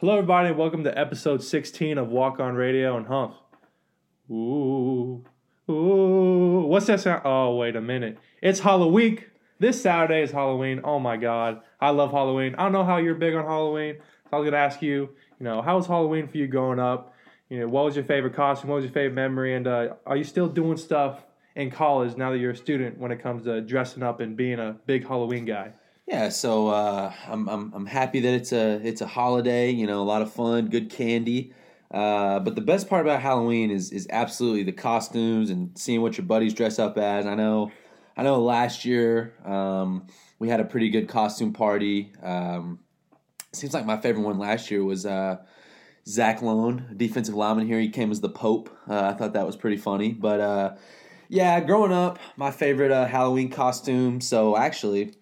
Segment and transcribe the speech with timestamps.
[0.00, 3.34] Hello, everybody, and welcome to episode 16 of Walk On Radio and Humph.
[4.30, 5.22] Ooh,
[5.68, 6.64] ooh.
[6.66, 7.20] What's that sound?
[7.26, 8.16] Oh, wait a minute.
[8.40, 9.22] It's Halloween.
[9.58, 10.80] This Saturday is Halloween.
[10.84, 11.60] Oh my God.
[11.82, 12.54] I love Halloween.
[12.54, 13.96] I don't know how you're big on Halloween.
[14.30, 17.12] So I was to ask you, you know, how was Halloween for you growing up?
[17.50, 18.70] You know, what was your favorite costume?
[18.70, 19.54] What was your favorite memory?
[19.54, 23.12] And uh, are you still doing stuff in college now that you're a student when
[23.12, 25.74] it comes to dressing up and being a big Halloween guy?
[26.10, 29.70] Yeah, so uh, I'm, I'm I'm happy that it's a it's a holiday.
[29.70, 31.52] You know, a lot of fun, good candy.
[31.88, 36.18] Uh, but the best part about Halloween is is absolutely the costumes and seeing what
[36.18, 37.26] your buddies dress up as.
[37.26, 37.70] I know,
[38.16, 38.42] I know.
[38.42, 40.08] Last year um,
[40.40, 42.12] we had a pretty good costume party.
[42.20, 42.80] Um,
[43.52, 45.36] seems like my favorite one last year was uh,
[46.08, 47.78] Zach Lone, defensive lineman here.
[47.78, 48.68] He came as the Pope.
[48.88, 50.12] Uh, I thought that was pretty funny.
[50.12, 50.74] But uh,
[51.28, 54.20] yeah, growing up, my favorite uh, Halloween costume.
[54.20, 55.14] So actually.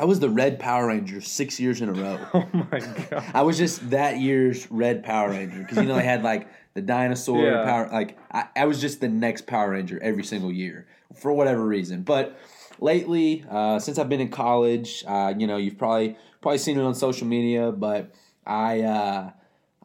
[0.00, 2.18] I was the Red Power Ranger six years in a row.
[2.34, 3.24] Oh my God.
[3.34, 6.80] I was just that year's Red Power Ranger because you know they had like the
[6.80, 7.64] dinosaur Yeah.
[7.64, 7.88] power.
[7.92, 10.86] Like I, I was just the next Power Ranger every single year
[11.20, 12.02] for whatever reason.
[12.02, 12.38] But
[12.80, 16.82] lately, uh, since I've been in college, uh, you know, you've probably probably seen it
[16.82, 18.14] on social media, but
[18.46, 18.80] I.
[18.80, 19.30] Uh,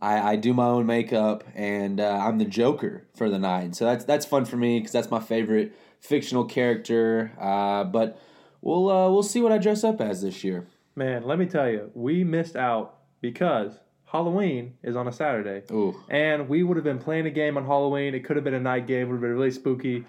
[0.02, 3.76] I, I do my own makeup and uh, I'm the Joker for the night.
[3.78, 7.32] So that's that's fun for me because that's my favorite fictional character.
[7.40, 8.20] Uh, but
[8.66, 10.68] we'll uh, we'll see what I dress up as this year.
[10.98, 15.64] Man, let me tell you, we missed out because Halloween is on a Saturday.
[15.72, 15.96] Ooh.
[16.10, 18.14] And we would have been playing a game on Halloween.
[18.14, 19.08] It could have been a night game.
[19.08, 20.06] Would have been really spooky.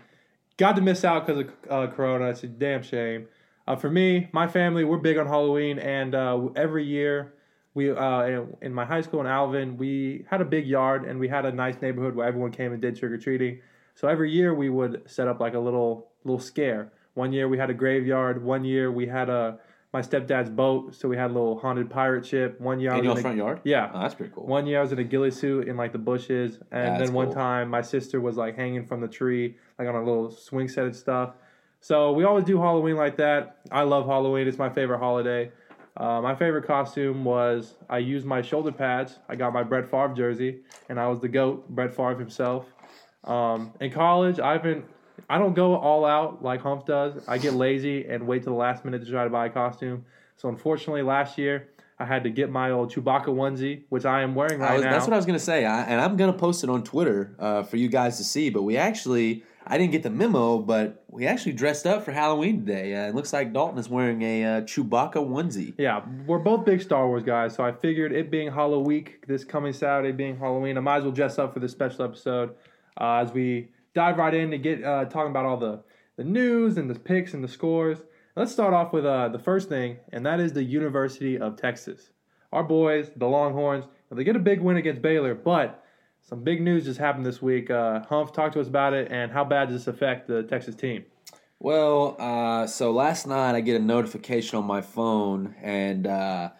[0.57, 2.31] Got to miss out because of uh, Corona.
[2.31, 3.29] It's a damn shame.
[3.69, 7.34] Uh, for me, my family, we're big on Halloween, and uh, every year
[7.77, 11.21] we uh, in, in my high school in Alvin, we had a big yard and
[11.21, 13.61] we had a nice neighborhood where everyone came and did trick or treating.
[13.95, 16.91] So every year we would set up like a little little scare.
[17.17, 18.45] One year we had a graveyard.
[18.45, 19.59] One year we had a
[19.92, 22.61] my stepdad's boat, so we had a little haunted pirate ship.
[22.61, 23.61] One year I In was your in a- front yard?
[23.64, 24.45] Yeah, Oh, that's pretty cool.
[24.47, 27.27] one year I was in a ghillie suit in like the bushes, and then one
[27.28, 27.34] cool.
[27.37, 30.84] time my sister was like hanging from the tree, like on a little swing set
[30.84, 31.31] and stuff.
[31.81, 33.60] So we always do Halloween like that.
[33.71, 35.50] I love Halloween; it's my favorite holiday.
[35.97, 39.19] Uh, my favorite costume was I used my shoulder pads.
[39.31, 40.59] I got my Brett Favre jersey,
[40.91, 42.66] and I was the goat, Brett Favre himself.
[43.25, 44.84] Um, in college, I've been
[45.28, 47.14] I don't go all out like Humph does.
[47.26, 50.04] I get lazy and wait to the last minute to try to buy a costume.
[50.37, 54.34] So unfortunately, last year I had to get my old Chewbacca onesie, which I am
[54.34, 54.91] wearing right was, now.
[54.91, 57.62] That's what I was gonna say, I, and I'm gonna post it on Twitter uh,
[57.62, 58.50] for you guys to see.
[58.50, 62.66] But we actually, I didn't get the memo, but we actually dressed up for Halloween
[62.66, 62.94] today.
[62.94, 65.75] Uh, it looks like Dalton is wearing a uh, Chewbacca onesie.
[65.78, 69.72] Yeah, we're both big Star Wars guys, so I figured it being Halloween, this coming
[69.72, 72.54] Saturday being Halloween, I might as well dress up for this special episode
[73.00, 75.83] uh, as we dive right in to get uh, talking about all the,
[76.17, 77.99] the news and the picks and the scores.
[78.37, 82.11] Let's start off with uh, the first thing, and that is the University of Texas.
[82.53, 85.83] Our boys, the Longhorns, they get a big win against Baylor, but
[86.21, 87.71] some big news just happened this week.
[87.71, 90.75] Uh, Humph, talk to us about it, and how bad does this affect the Texas
[90.75, 91.07] team?
[91.59, 96.51] Well, uh, so last night I get a notification on my phone, and uh,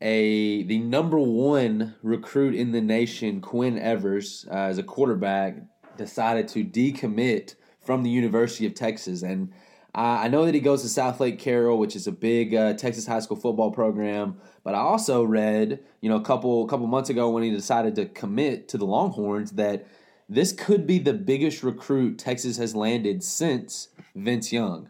[0.00, 5.58] a the number one recruit in the nation, Quinn Ewers, uh, as a quarterback,
[5.96, 9.52] decided to decommit from the University of Texas, and
[9.94, 13.20] I know that he goes to Southlake Carroll, which is a big uh, Texas high
[13.20, 14.38] school football program.
[14.64, 18.06] But I also read, you know, a couple couple months ago when he decided to
[18.06, 19.86] commit to the Longhorns that
[20.30, 24.88] this could be the biggest recruit Texas has landed since Vince Young.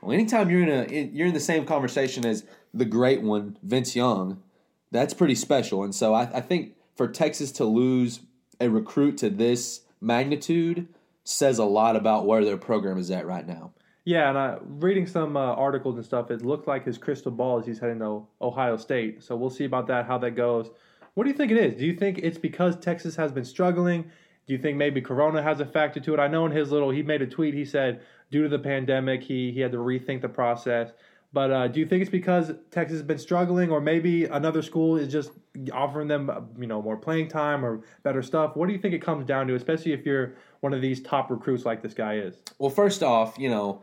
[0.00, 2.44] Well, anytime you're in a in, you're in the same conversation as
[2.74, 4.42] the great one, Vince Young,
[4.90, 5.84] that's pretty special.
[5.84, 8.20] And so I, I think for Texas to lose
[8.60, 10.88] a recruit to this magnitude
[11.24, 13.72] says a lot about where their program is at right now.
[14.04, 16.30] Yeah, and I reading some uh, articles and stuff.
[16.30, 19.22] It looked like his crystal ball is he's heading to Ohio State.
[19.22, 20.70] So we'll see about that, how that goes.
[21.14, 21.74] What do you think it is?
[21.74, 24.10] Do you think it's because Texas has been struggling?
[24.46, 26.18] Do you think maybe Corona has a factor to it?
[26.18, 27.54] I know in his little, he made a tweet.
[27.54, 28.00] He said
[28.30, 30.92] due to the pandemic, he he had to rethink the process.
[31.32, 34.96] But uh, do you think it's because Texas has been struggling, or maybe another school
[34.96, 35.30] is just
[35.72, 38.56] offering them, uh, you know, more playing time or better stuff?
[38.56, 41.30] What do you think it comes down to, especially if you're one of these top
[41.30, 42.36] recruits like this guy is?
[42.58, 43.82] Well, first off, you know,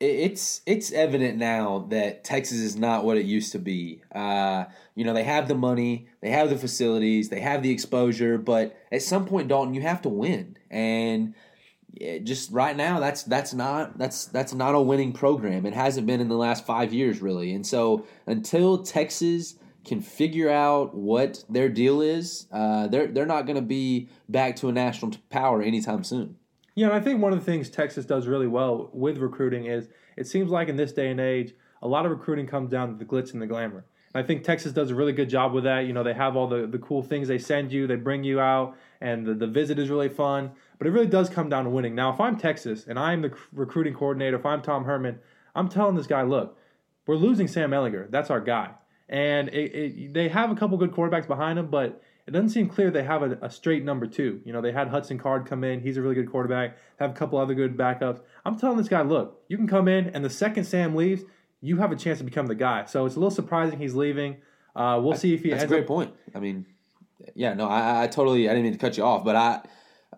[0.00, 4.02] it's it's evident now that Texas is not what it used to be.
[4.12, 4.64] Uh,
[4.94, 8.76] you know, they have the money, they have the facilities, they have the exposure, but
[8.90, 11.34] at some point, Dalton, you have to win, and
[12.22, 15.66] just right now, that's that's not that's that's not a winning program.
[15.66, 20.50] It hasn't been in the last five years, really, and so until Texas can figure
[20.50, 24.72] out what their deal is, uh, they're they're not going to be back to a
[24.72, 26.36] national power anytime soon.
[26.74, 29.88] Yeah, and I think one of the things Texas does really well with recruiting is
[30.16, 32.94] it seems like in this day and age, a lot of recruiting comes down to
[32.94, 33.84] the glitz and the glamour.
[34.14, 35.86] And I think Texas does a really good job with that.
[35.86, 38.40] You know, they have all the, the cool things they send you, they bring you
[38.40, 40.52] out, and the, the visit is really fun.
[40.80, 41.94] But it really does come down to winning.
[41.94, 45.18] Now, if I'm Texas and I'm the recruiting coordinator, if I'm Tom Herman,
[45.54, 46.56] I'm telling this guy, look,
[47.06, 48.10] we're losing Sam Ehlinger.
[48.10, 48.70] That's our guy.
[49.06, 52.66] And it, it, they have a couple good quarterbacks behind him, but it doesn't seem
[52.66, 54.40] clear they have a, a, straight number two.
[54.46, 55.82] You know, they had Hudson Card come in.
[55.82, 56.78] He's a really good quarterback.
[56.98, 58.22] Have a couple other good backups.
[58.46, 61.24] I'm telling this guy, look, you can come in, and the second Sam leaves,
[61.60, 62.86] you have a chance to become the guy.
[62.86, 64.38] So it's a little surprising he's leaving.
[64.74, 65.50] Uh, we'll see if he.
[65.50, 66.14] That's a great up- point.
[66.34, 66.64] I mean,
[67.34, 68.48] yeah, no, I, I totally.
[68.48, 69.60] I didn't mean to cut you off, but I.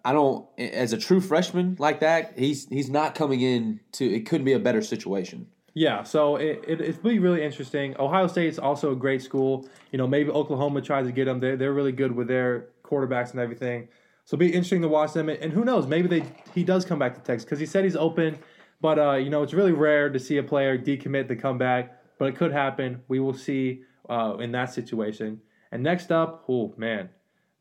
[0.04, 4.26] I don't as a true freshman like that, he's he's not coming in to it
[4.26, 5.46] couldn't be a better situation.
[5.74, 7.96] Yeah, so it, it, it's really really interesting.
[7.98, 9.68] Ohio State's also a great school.
[9.90, 11.40] You know, maybe Oklahoma tries to get them.
[11.40, 13.88] They're, they're really good with their quarterbacks and everything.
[14.24, 15.28] So it'll be interesting to watch them.
[15.28, 17.96] And who knows, maybe they he does come back to Texas because he said he's
[17.96, 18.38] open.
[18.80, 21.98] But uh, you know, it's really rare to see a player decommit to come back.
[22.18, 23.02] But it could happen.
[23.08, 25.40] We will see uh, in that situation.
[25.70, 27.08] And next up, oh man,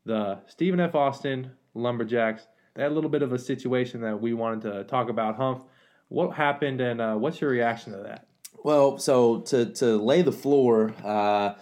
[0.04, 0.94] the Stephen F.
[0.94, 2.46] Austin Lumberjacks.
[2.74, 5.36] They little bit of a situation that we wanted to talk about.
[5.36, 5.62] Humph,
[6.08, 8.26] what happened, and uh, what's your reaction to that?
[8.64, 11.54] Well, so to to lay the floor, uh,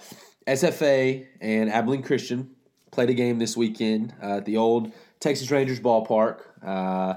[0.47, 2.51] SFA and Abilene Christian
[2.91, 7.15] played a game this weekend uh, at the old Texas Rangers ballpark, uh,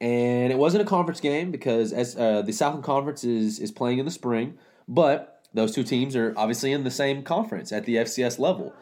[0.00, 3.98] and it wasn't a conference game because as uh, the Southland Conference is is playing
[3.98, 7.96] in the spring, but those two teams are obviously in the same conference at the
[7.96, 8.74] FCS level,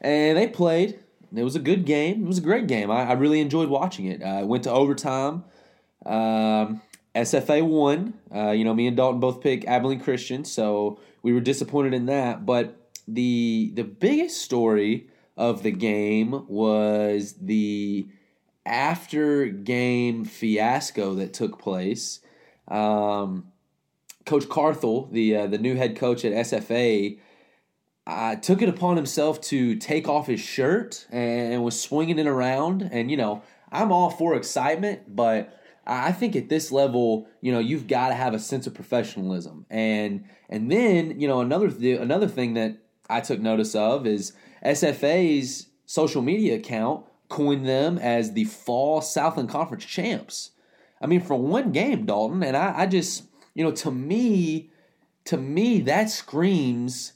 [0.00, 1.00] and they played.
[1.38, 2.24] It was a good game.
[2.24, 2.90] It was a great game.
[2.90, 4.22] I, I really enjoyed watching it.
[4.22, 5.44] Uh, went to overtime.
[6.04, 6.82] Um,
[7.14, 8.14] SFA won.
[8.34, 12.06] Uh, you know, me and Dalton both picked Abilene Christian, so we were disappointed in
[12.06, 12.46] that.
[12.46, 18.08] But the the biggest story of the game was the
[18.64, 22.20] after game fiasco that took place.
[22.68, 23.52] Um,
[24.24, 27.18] coach Carthel, the uh, the new head coach at SFA,
[28.06, 32.88] uh, took it upon himself to take off his shirt and, was swinging it around.
[32.92, 33.42] And you know,
[33.72, 35.52] I'm all for excitement, but
[35.86, 39.66] I think at this level, you know, you've got to have a sense of professionalism.
[39.70, 44.32] And and then, you know, another th- another thing that I took notice of is
[44.64, 50.50] SFA's social media account coined them as the fall Southland Conference champs.
[51.00, 53.24] I mean, for one game, Dalton, and I, I just,
[53.54, 54.70] you know, to me,
[55.24, 57.12] to me, that screams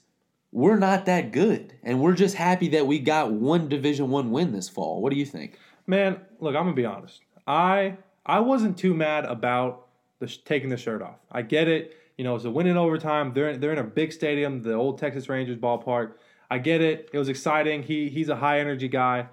[0.52, 4.52] we're not that good, and we're just happy that we got one Division One win
[4.52, 5.00] this fall.
[5.00, 5.58] What do you think?
[5.86, 7.20] Man, look, I'm gonna be honest.
[7.46, 9.86] I I wasn't too mad about
[10.18, 11.18] the sh- taking the shirt off.
[11.30, 11.96] I get it.
[12.16, 13.32] You know, it's a win in overtime.
[13.32, 16.12] They're they're in a big stadium, the old Texas Rangers ballpark.
[16.50, 17.08] I get it.
[17.12, 17.84] It was exciting.
[17.84, 19.26] He he's a high energy guy,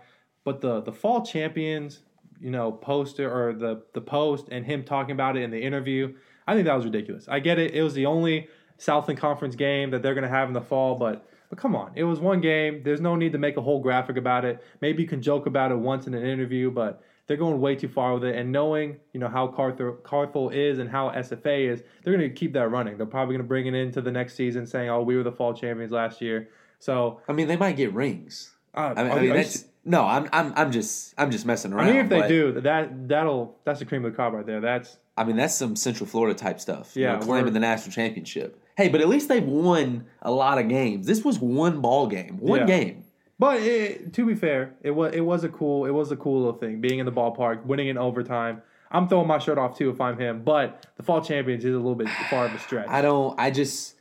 [0.43, 2.01] but the the fall champions,
[2.39, 6.13] you know, poster or the the post and him talking about it in the interview,
[6.45, 7.27] I think that was ridiculous.
[7.27, 7.73] I get it.
[7.73, 8.47] It was the only
[8.77, 11.91] Southland Conference game that they're going to have in the fall, but but come on,
[11.95, 12.81] it was one game.
[12.83, 14.61] There's no need to make a whole graphic about it.
[14.81, 17.87] Maybe you can joke about it once in an interview, but they're going way too
[17.87, 18.35] far with it.
[18.35, 22.35] And knowing, you know, how Carthel, Carthel is and how SFA is, they're going to
[22.35, 22.97] keep that running.
[22.97, 25.31] They're probably going to bring it into the next season saying, oh, we were the
[25.31, 26.49] fall champions last year.
[26.79, 28.51] So, I mean, they might get rings.
[28.73, 31.87] uh, I mean, I mean that's, no, I'm, I'm, I'm just, I'm just messing around.
[31.87, 34.59] I mean, if they do, that that'll that's the cream of the crop right there.
[34.59, 36.95] That's I mean, that's some Central Florida type stuff.
[36.95, 38.61] you know, claiming the national championship.
[38.77, 41.07] Hey, but at least they've won a lot of games.
[41.07, 42.65] This was one ball game, one Yeah.
[42.67, 43.03] game.
[43.39, 46.39] But it, to be fair, it was it was a cool it was a cool
[46.39, 48.61] little thing being in the ballpark, winning in overtime.
[48.89, 51.77] I'm throwing my shirt off too if I'm him, but the fall champions is a
[51.77, 52.87] little bit far of a stretch.
[52.87, 53.39] I don't.
[53.39, 53.95] I just.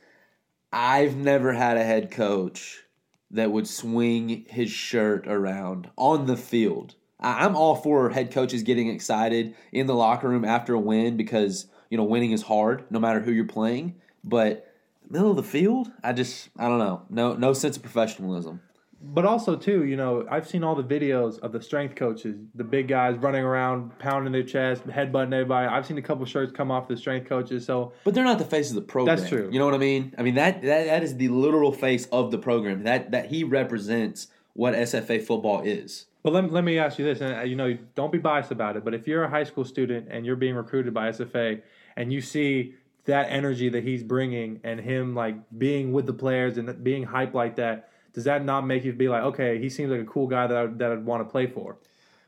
[0.71, 2.83] I've never had a head coach
[3.31, 6.95] that would swing his shirt around on the field.
[7.19, 11.67] I'm all for head coaches getting excited in the locker room after a win because
[11.89, 13.95] you know winning is hard no matter who you're playing.
[14.23, 14.71] But
[15.09, 17.03] middle of the field, I just I don't know.
[17.09, 18.61] No no sense of professionalism.
[18.99, 22.63] But also too, you know, I've seen all the videos of the strength coaches, the
[22.63, 25.67] big guys running around, pounding their chest, headbutting everybody.
[25.67, 27.63] I've seen a couple shirts come off the strength coaches.
[27.65, 29.15] So But they're not the face of the program.
[29.15, 29.49] That's true.
[29.51, 30.15] You know what I mean?
[30.17, 32.83] I mean that that, that is the literal face of the program.
[32.83, 36.05] That that he represents what SFA football is.
[36.27, 38.75] But let, let me ask you this, and uh, you know, don't be biased about
[38.75, 38.83] it.
[38.83, 41.61] But if you're a high school student and you're being recruited by SFA,
[41.95, 46.57] and you see that energy that he's bringing, and him like being with the players
[46.57, 49.89] and being hyped like that, does that not make you be like, okay, he seems
[49.89, 51.77] like a cool guy that I, that I'd want to play for?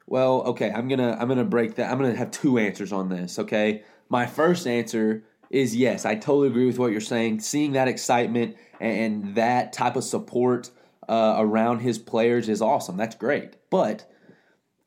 [0.08, 1.92] Well, okay, I'm gonna I'm gonna break that.
[1.92, 3.38] I'm gonna have two answers on this.
[3.38, 7.42] Okay, my first answer is yes, I totally agree with what you're saying.
[7.42, 10.72] Seeing that excitement and that type of support
[11.10, 12.96] uh, around his players is awesome.
[12.96, 13.58] That's great.
[13.70, 14.10] But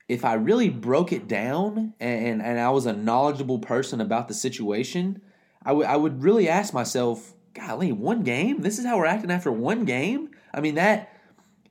[0.09, 4.35] if I really broke it down and and I was a knowledgeable person about the
[4.35, 5.23] situation,
[5.65, 8.61] I would I would really ask myself, golly, one game.
[8.61, 10.31] This is how we're acting after one game.
[10.53, 11.13] I mean that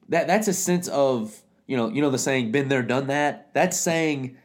[0.09, 3.53] that that's a sense of you know you know the saying been there done that.
[3.53, 4.37] That's saying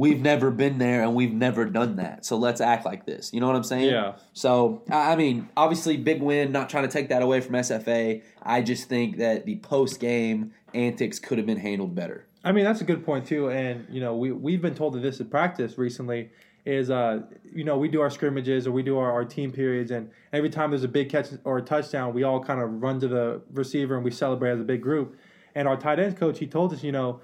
[0.00, 2.24] we've never been there and we've never done that.
[2.24, 3.34] So let's act like this.
[3.34, 3.90] You know what I'm saying?
[3.90, 4.14] Yeah.
[4.32, 6.52] So I mean, obviously, big win.
[6.52, 8.22] Not trying to take that away from SFA.
[8.42, 12.26] I just think that the post game antics could have been handled better.
[12.42, 13.50] I mean, that's a good point too.
[13.50, 16.30] And you know, we we've been told that this in practice recently
[16.66, 17.20] is uh
[17.54, 20.50] you know we do our scrimmages or we do our, our team periods and every
[20.50, 23.40] time there's a big catch or a touchdown we all kind of run to the
[23.54, 25.18] receiver and we celebrate as a big group
[25.54, 27.18] and our tight ends coach he told us you know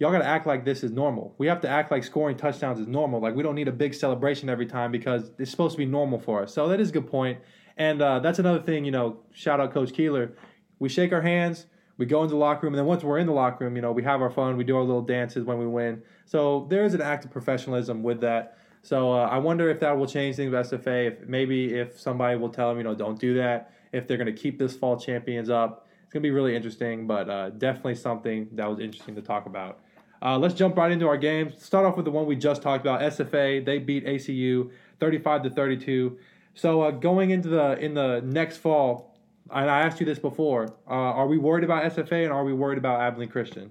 [0.00, 2.80] y'all got to act like this is normal we have to act like scoring touchdowns
[2.80, 5.78] is normal like we don't need a big celebration every time because it's supposed to
[5.78, 7.38] be normal for us so that is a good point.
[7.76, 10.32] and uh, that's another thing you know shout out coach keeler
[10.80, 11.66] we shake our hands
[11.96, 13.82] we go into the locker room and then once we're in the locker room you
[13.82, 16.84] know we have our fun we do our little dances when we win so there
[16.84, 20.36] is an act of professionalism with that so uh, I wonder if that will change
[20.36, 21.08] things with SFA.
[21.08, 23.72] If maybe if somebody will tell them, you know, don't do that.
[23.92, 27.06] If they're going to keep this fall champions up, it's going to be really interesting.
[27.06, 29.80] But uh, definitely something that was interesting to talk about.
[30.22, 31.62] Uh, let's jump right into our games.
[31.62, 33.00] Start off with the one we just talked about.
[33.00, 36.18] SFA they beat ACU 35 to 32.
[36.54, 39.16] So uh, going into the in the next fall,
[39.50, 42.52] and I asked you this before, uh, are we worried about SFA and are we
[42.52, 43.70] worried about Abilene Christian?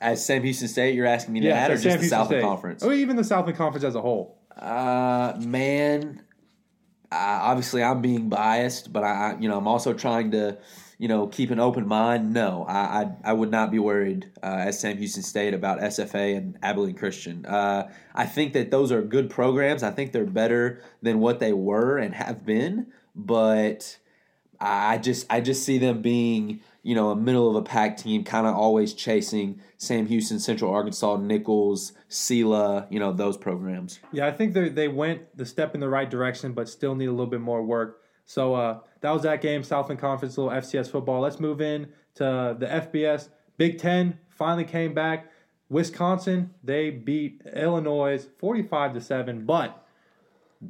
[0.00, 2.48] As Sam Houston State, you're asking me that, or just Sam the Houston Southland State.
[2.48, 2.82] Conference?
[2.82, 4.36] or even the Southland Conference as a whole.
[4.56, 6.20] Uh, man,
[7.12, 10.58] uh, obviously I'm being biased, but I, I, you know, I'm also trying to,
[10.98, 12.32] you know, keep an open mind.
[12.32, 16.36] No, I, I, I would not be worried uh, as Sam Houston State about SFA
[16.36, 17.46] and Abilene Christian.
[17.46, 19.84] Uh, I think that those are good programs.
[19.84, 23.96] I think they're better than what they were and have been, but
[24.60, 28.24] I just, I just see them being, you know, a middle of a pack team,
[28.24, 34.00] kind of always chasing Sam Houston, Central Arkansas, Nicholls, Sela, you know, those programs.
[34.10, 37.06] Yeah, I think they they went the step in the right direction, but still need
[37.06, 38.02] a little bit more work.
[38.28, 41.22] So uh, that was that game, Southland Conference, little FCS football.
[41.22, 43.30] Let's move in to the FBS.
[43.56, 45.32] Big Ten finally came back.
[45.70, 49.82] Wisconsin they beat Illinois forty-five to seven, but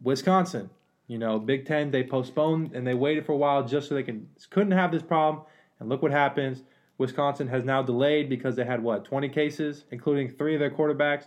[0.05, 0.71] Wisconsin,
[1.09, 4.05] you know, Big Ten they postponed and they waited for a while just so they
[4.05, 5.45] can couldn't have this problem.
[5.81, 6.63] And look what happens.
[6.97, 11.25] Wisconsin has now delayed because they had what twenty cases, including three of their quarterbacks.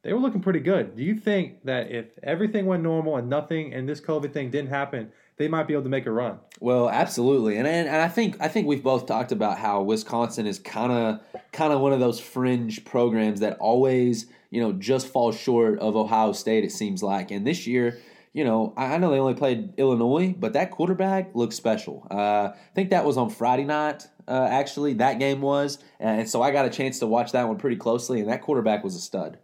[0.00, 0.96] They were looking pretty good.
[0.96, 4.70] Do you think that if everything went normal and nothing and this COVID thing didn't
[4.70, 6.38] happen, they might be able to make a run?
[6.60, 10.46] Well, absolutely, and and, and I think I think we've both talked about how Wisconsin
[10.46, 11.20] is kind of
[11.52, 15.96] kind of one of those fringe programs that always you know just falls short of
[15.96, 16.64] Ohio State.
[16.64, 17.98] It seems like, and this year.
[18.36, 22.04] You know, I I know they only played Illinois, but that quarterback looks special.
[22.10, 24.08] Uh, I think that was on Friday night.
[24.26, 27.58] Uh, actually, that game was, and so I got a chance to watch that one
[27.58, 28.18] pretty closely.
[28.18, 29.38] And that quarterback was a stud.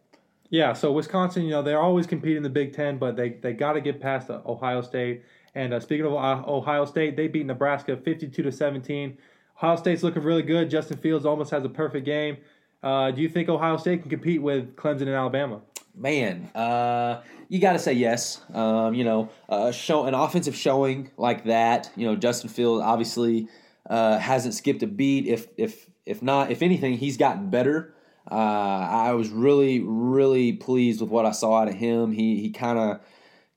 [0.50, 3.52] Yeah, so Wisconsin, you know, they're always competing in the Big Ten, but they, they
[3.52, 5.22] got to get past Ohio State.
[5.54, 9.18] And uh, speaking of uh, Ohio State, they beat Nebraska 52 to 17.
[9.56, 10.70] Ohio State's looking really good.
[10.70, 12.38] Justin Fields almost has a perfect game.
[12.82, 15.60] Uh, do you think Ohio State can compete with Clemson and Alabama?
[15.94, 18.40] Man, uh, you got to say yes.
[18.54, 21.90] Um, you know, uh, show an offensive showing like that.
[21.96, 23.48] You know, Justin Fields obviously
[23.88, 25.26] uh, hasn't skipped a beat.
[25.26, 27.92] If if if not, if anything, he's gotten better.
[28.30, 32.12] Uh, I was really really pleased with what I saw out of him.
[32.12, 33.00] He he kind of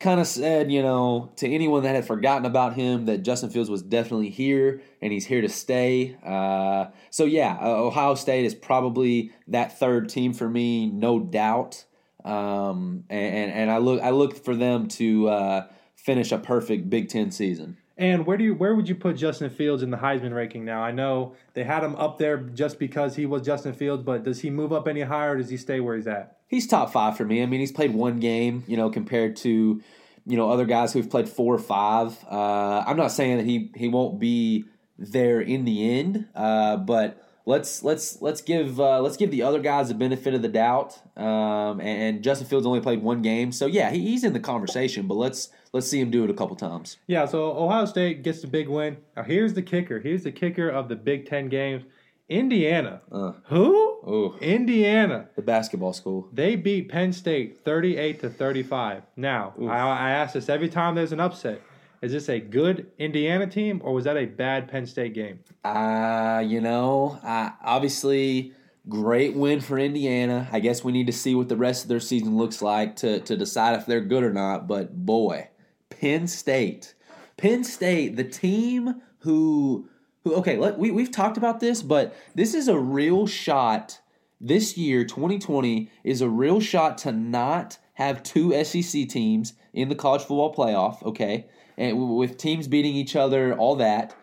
[0.04, 3.70] kind of said, you know, to anyone that had forgotten about him, that Justin Fields
[3.70, 6.18] was definitely here and he's here to stay.
[6.24, 11.86] Uh, so yeah, Ohio State is probably that third team for me, no doubt.
[12.26, 17.10] Um, and and I look I look for them to uh, finish a perfect Big
[17.10, 17.78] Ten season.
[17.98, 20.82] And where do you where would you put Justin Fields in the Heisman ranking now?
[20.82, 24.40] I know they had him up there just because he was Justin Fields, but does
[24.40, 26.38] he move up any higher or does he stay where he's at?
[26.48, 27.44] He's top five for me.
[27.44, 29.82] I mean, he's played one game, you know, compared to
[30.26, 32.18] you know other guys who've played four or five.
[32.30, 34.66] Uh, I'm not saying that he he won't be
[34.98, 39.60] there in the end, uh, but let's let's let's give uh, let's give the other
[39.60, 41.00] guys the benefit of the doubt.
[41.18, 44.40] Um, and, and Justin Fields only played one game, so yeah, he, he's in the
[44.40, 45.08] conversation.
[45.08, 46.98] But let's let's see him do it a couple times.
[47.08, 48.98] Yeah, so Ohio State gets the big win.
[49.16, 50.00] Now here's the kicker.
[50.00, 51.84] Here's the kicker of the Big Ten games.
[52.30, 53.02] Indiana.
[53.12, 54.00] Uh, Who?
[54.06, 55.28] oh, Indiana.
[55.36, 56.30] the basketball school.
[56.32, 59.04] They beat Penn State 38 to 35.
[59.16, 61.62] Now, I, I ask this every time there's an upset.
[62.04, 65.40] Is this a good Indiana team or was that a bad Penn State game?
[65.64, 68.52] Uh, you know, uh, obviously,
[68.90, 70.50] great win for Indiana.
[70.52, 73.22] I guess we need to see what the rest of their season looks like to,
[73.22, 74.68] to decide if they're good or not.
[74.68, 75.48] But boy,
[75.90, 76.94] Penn State.
[77.38, 79.88] Penn State, the team who,
[80.26, 84.02] who okay, let, we, we've talked about this, but this is a real shot.
[84.42, 89.96] This year, 2020, is a real shot to not have two SEC teams in the
[89.96, 91.48] college football playoff, okay?
[91.78, 94.16] And with teams beating each other, all that.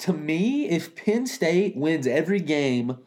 [0.00, 2.98] To me, if Penn State wins every game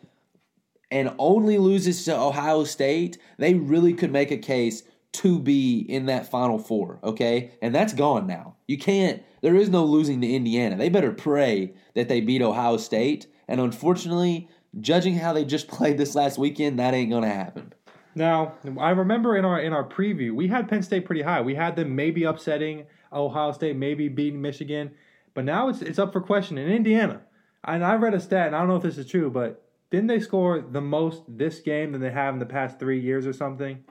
[0.90, 6.06] and only loses to Ohio State, they really could make a case to be in
[6.06, 7.52] that Final Four, okay?
[7.62, 8.56] And that's gone now.
[8.68, 10.78] You can't, there is no losing to Indiana.
[10.78, 13.28] They better pray that they beat Ohio State.
[13.48, 14.50] And unfortunately,
[14.80, 17.74] judging how they just played this last weekend, that ain't going to happen.
[18.14, 21.40] Now, I remember in our in our preview, we had Penn State pretty high.
[21.40, 24.92] We had them maybe upsetting Ohio State, maybe beating Michigan,
[25.34, 27.22] but now it's it's up for question in Indiana.
[27.64, 30.08] And I read a stat, and I don't know if this is true, but didn't
[30.08, 33.34] they score the most this game than they have in the past three years or
[33.34, 33.84] something?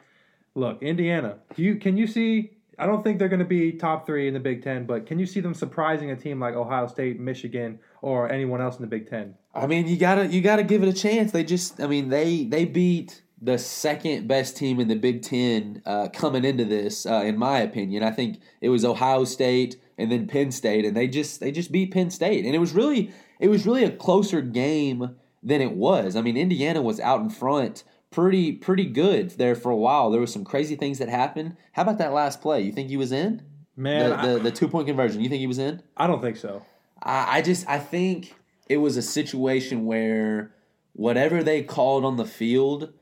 [0.55, 1.39] Look, Indiana.
[1.55, 2.57] Do you can you see?
[2.79, 5.19] I don't think they're going to be top three in the Big Ten, but can
[5.19, 8.89] you see them surprising a team like Ohio State, Michigan, or anyone else in the
[8.89, 9.35] Big Ten?
[9.55, 11.31] I mean, you gotta you gotta give it a chance.
[11.33, 15.83] They just, I mean, they they beat the second best team in the Big Ten
[15.87, 18.03] uh, coming into this, uh, in my opinion.
[18.03, 21.73] I think it was Ohio State and then Penn State, and they just they just
[21.73, 25.73] beat Penn State, and it was really it was really a closer game than it
[25.73, 26.17] was.
[26.17, 30.11] I mean, Indiana was out in front pretty pretty good there for a while.
[30.11, 31.57] There was some crazy things that happened.
[31.73, 32.61] How about that last play?
[32.61, 33.43] You think he was in?
[33.77, 35.23] Man, the, the, the two point conversion.
[35.23, 35.83] You think he was in?
[35.97, 36.65] I don't think so.
[37.03, 38.35] I, I just I think
[38.69, 40.55] it was a situation where
[40.93, 42.93] whatever they called on the field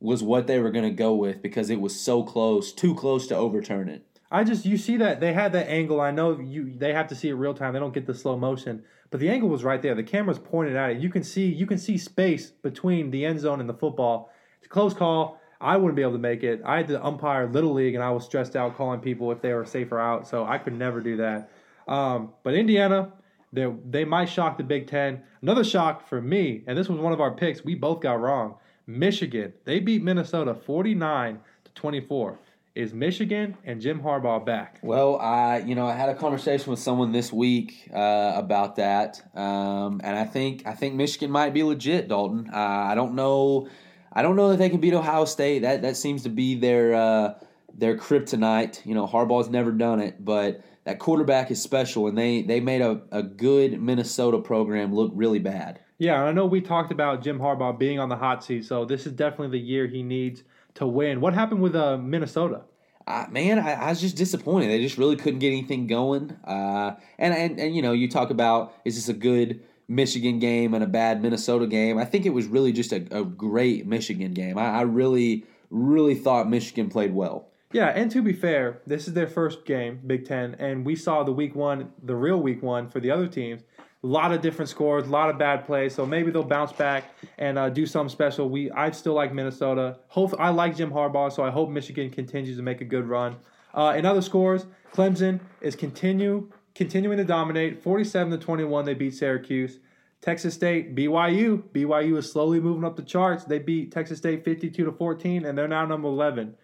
[0.00, 3.26] was what they were going to go with because it was so close, too close
[3.28, 4.04] to overturn it.
[4.32, 6.00] I just you see that they had that angle.
[6.00, 7.72] I know you they have to see it real time.
[7.72, 9.94] They don't get the slow motion, but the angle was right there.
[9.94, 10.98] The camera's pointed at it.
[10.98, 14.30] You can see you can see space between the end zone and the football.
[14.58, 15.40] It's a close call.
[15.60, 16.62] I wouldn't be able to make it.
[16.64, 19.52] I had to umpire little league, and I was stressed out calling people if they
[19.52, 20.28] were safe or out.
[20.28, 21.50] So I could never do that.
[21.88, 23.12] Um, but Indiana,
[23.52, 25.24] they they might shock the Big Ten.
[25.42, 27.64] Another shock for me, and this was one of our picks.
[27.64, 28.54] We both got wrong.
[28.98, 32.38] Michigan, they beat Minnesota forty nine to twenty four.
[32.74, 34.78] Is Michigan and Jim Harbaugh back?
[34.82, 39.20] Well, I you know I had a conversation with someone this week uh, about that,
[39.34, 42.48] um, and I think I think Michigan might be legit, Dalton.
[42.52, 43.68] Uh, I don't know,
[44.12, 45.62] I don't know that they can beat Ohio State.
[45.62, 47.34] That that seems to be their uh,
[47.76, 48.86] their kryptonite.
[48.86, 52.82] You know, Harbaugh's never done it, but that quarterback is special, and they they made
[52.82, 55.80] a, a good Minnesota program look really bad.
[56.00, 59.04] Yeah, I know we talked about Jim Harbaugh being on the hot seat, so this
[59.04, 60.42] is definitely the year he needs
[60.76, 61.20] to win.
[61.20, 62.62] What happened with uh, Minnesota?
[63.06, 64.70] Uh, man, I, I, was just disappointed.
[64.70, 66.30] They just really couldn't get anything going.
[66.42, 70.72] Uh, and, and and you know, you talk about is this a good Michigan game
[70.72, 71.98] and a bad Minnesota game?
[71.98, 74.56] I think it was really just a, a great Michigan game.
[74.56, 77.50] I, I really, really thought Michigan played well.
[77.72, 81.22] Yeah, and to be fair, this is their first game, Big Ten, and we saw
[81.22, 83.62] the week one, the real week one for the other teams.
[84.02, 85.94] A lot of different scores, a lot of bad plays.
[85.94, 87.04] So maybe they'll bounce back
[87.38, 88.48] and uh, do something special.
[88.48, 89.98] We I still like Minnesota.
[90.08, 93.36] Hope I like Jim Harbaugh, so I hope Michigan continues to make a good run.
[93.74, 97.82] Uh, in other scores, Clemson is continue continuing to dominate.
[97.82, 99.78] Forty-seven to twenty-one, they beat Syracuse.
[100.20, 101.62] Texas State, BYU.
[101.72, 103.44] BYU is slowly moving up the charts.
[103.44, 106.54] They beat Texas State 52 to 14, and they're now number 11.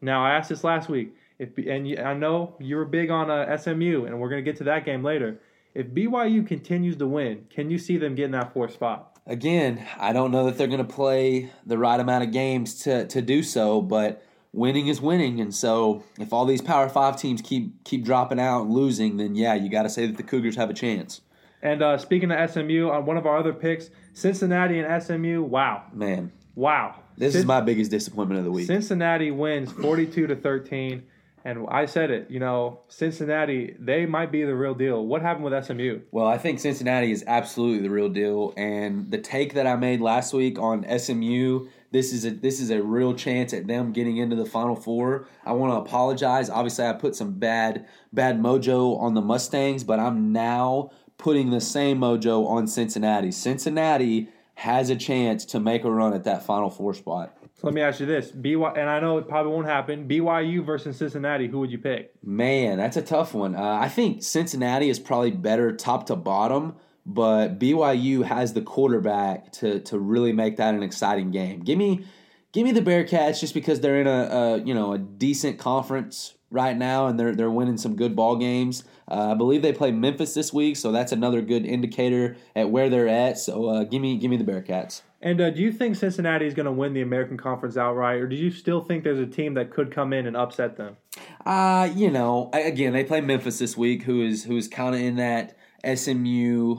[0.00, 3.56] Now, I asked this last week, if and I know you were big on uh,
[3.56, 5.40] SMU, and we're to get to that game later.
[5.74, 9.18] If BYU continues to win, can you see them getting that fourth spot?
[9.26, 13.06] Again, I don't know that they're going to play the right amount of games to,
[13.08, 15.40] to do so, but winning is winning.
[15.40, 19.34] And so if all these Power Five teams keep keep dropping out and losing, then
[19.34, 21.22] yeah, you got to say that the Cougars have a chance.
[21.60, 25.42] And uh, speaking of SMU, on one of our other picks, Cincinnati and SMU.
[25.42, 27.00] Wow, man, wow.
[27.16, 28.66] This Cin- is my biggest disappointment of the week.
[28.66, 31.04] Cincinnati wins forty-two to thirteen.
[31.46, 35.04] And I said it, you know, Cincinnati, they might be the real deal.
[35.04, 36.00] What happened with SMU?
[36.10, 38.54] Well, I think Cincinnati is absolutely the real deal.
[38.56, 42.70] And the take that I made last week on SMU, this is a this is
[42.70, 45.28] a real chance at them getting into the final four.
[45.44, 46.48] I want to apologize.
[46.48, 51.60] Obviously, I put some bad bad mojo on the Mustangs, but I'm now putting the
[51.60, 53.30] same mojo on Cincinnati.
[53.30, 57.36] Cincinnati has a chance to make a run at that final four spot.
[57.54, 60.08] So let me ask you this: BY, and I know it probably won't happen.
[60.08, 61.46] BYU versus Cincinnati.
[61.46, 62.12] Who would you pick?
[62.22, 63.54] Man, that's a tough one.
[63.54, 66.74] Uh, I think Cincinnati is probably better top to bottom,
[67.06, 71.60] but BYU has the quarterback to to really make that an exciting game.
[71.60, 72.04] Give me,
[72.52, 76.34] give me the Bearcats just because they're in a, a you know a decent conference
[76.54, 78.84] right now and they're they're winning some good ball games.
[79.10, 82.88] Uh, I believe they play Memphis this week, so that's another good indicator at where
[82.88, 83.38] they're at.
[83.38, 85.02] So uh, give me give me the Bearcats.
[85.20, 88.26] And uh, do you think Cincinnati is going to win the American Conference outright, or
[88.26, 90.96] do you still think there's a team that could come in and upset them?
[91.44, 95.00] Uh, you know, again, they play Memphis this week, who is who is kind of
[95.00, 96.78] in that SMU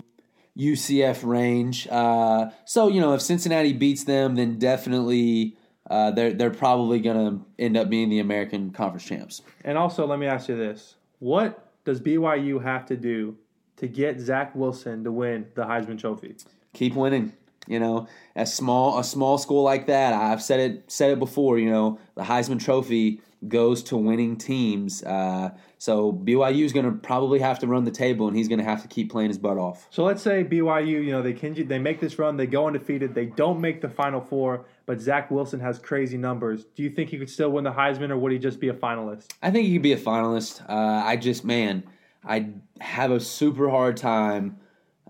[0.57, 1.87] UCF range.
[1.89, 5.57] Uh, so you know, if Cincinnati beats them, then definitely
[5.89, 9.41] uh, they're they're probably going to end up being the American Conference champs.
[9.63, 13.37] And also, let me ask you this: what does BYU have to do
[13.77, 16.35] to get Zach Wilson to win the Heisman Trophy?
[16.73, 17.33] Keep winning.
[17.67, 20.13] You know, a small a small school like that.
[20.13, 21.57] I've said it said it before.
[21.57, 25.03] You know, the Heisman Trophy goes to winning teams.
[25.03, 28.59] Uh, so BYU is going to probably have to run the table, and he's going
[28.59, 29.87] to have to keep playing his butt off.
[29.89, 33.13] So let's say BYU, you know, they can they make this run, they go undefeated,
[33.13, 36.65] they don't make the Final Four, but Zach Wilson has crazy numbers.
[36.75, 38.73] Do you think he could still win the Heisman, or would he just be a
[38.73, 39.31] finalist?
[39.41, 40.67] I think he could be a finalist.
[40.67, 41.83] Uh, I just, man,
[42.23, 42.49] I
[42.81, 44.57] have a super hard time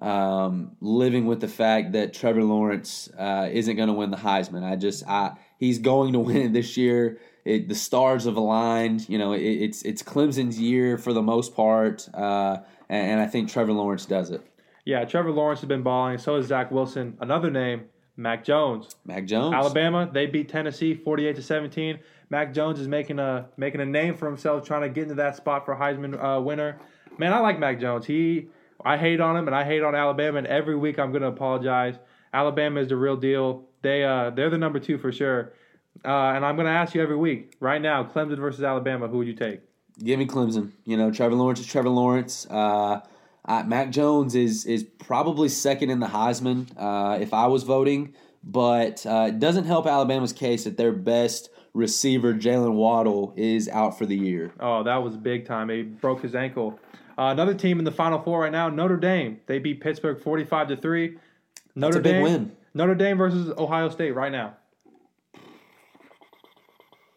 [0.01, 4.63] um, living with the fact that Trevor Lawrence uh, isn't going to win the Heisman.
[4.63, 7.19] I just, I he's going to win it this year.
[7.43, 9.07] It, the stars have aligned.
[9.07, 12.57] You know, it, it's it's Clemson's year for the most part, uh,
[12.89, 14.41] and, and I think Trevor Lawrence does it.
[14.85, 16.17] Yeah, Trevor Lawrence has been balling.
[16.17, 17.17] So has Zach Wilson.
[17.19, 17.85] Another name,
[18.17, 18.95] Mac Jones.
[19.05, 19.53] Mac Jones.
[19.53, 21.99] Alabama, they beat Tennessee 48 to 17.
[22.29, 25.35] Mac Jones is making a making a name for himself, trying to get into that
[25.35, 26.79] spot for Heisman uh, winner.
[27.17, 28.05] Man, I like Mac Jones.
[28.05, 28.47] He,
[28.83, 30.37] I hate on them and I hate on Alabama.
[30.39, 31.95] And every week I'm going to apologize.
[32.33, 33.65] Alabama is the real deal.
[33.81, 35.53] They uh, they're the number two for sure.
[36.03, 39.19] Uh, and I'm going to ask you every week, right now, Clemson versus Alabama, who
[39.19, 39.61] would you take?
[40.03, 40.71] Give me Clemson.
[40.83, 42.45] You know, Trevor Lawrence is Trevor Lawrence.
[42.49, 42.99] Uh,
[43.45, 48.13] uh, Mac Jones is is probably second in the Heisman uh, if I was voting,
[48.43, 53.97] but uh, it doesn't help Alabama's case that their best receiver Jaylen Waddle is out
[53.97, 54.51] for the year.
[54.59, 55.69] Oh, that was big time.
[55.69, 56.79] He broke his ankle.
[57.17, 59.39] Uh, another team in the Final Four right now, Notre Dame.
[59.47, 61.17] They beat Pittsburgh forty-five to three.
[61.75, 62.51] Notre That's a big Dame, win.
[62.73, 64.55] Notre Dame versus Ohio State right now.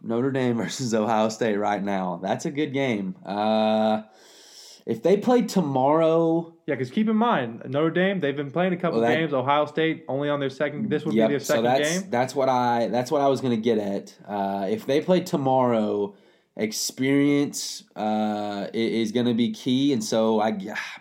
[0.03, 2.21] Notre Dame versus Ohio State right now.
[2.23, 3.17] That's a good game.
[3.25, 4.03] Uh,
[4.87, 8.77] if they play tomorrow, Yeah, because keep in mind, Notre Dame, they've been playing a
[8.77, 9.35] couple Well, that- games.
[9.35, 10.89] Ohio State only on their second.
[10.89, 11.29] This would yep.
[11.29, 12.11] be their So second that's game.
[12.11, 14.15] that's what I that's what I was gonna get at.
[14.27, 16.15] Uh, if they play tomorrow,
[16.59, 19.93] experience uh, is gonna be key.
[19.93, 20.53] And so I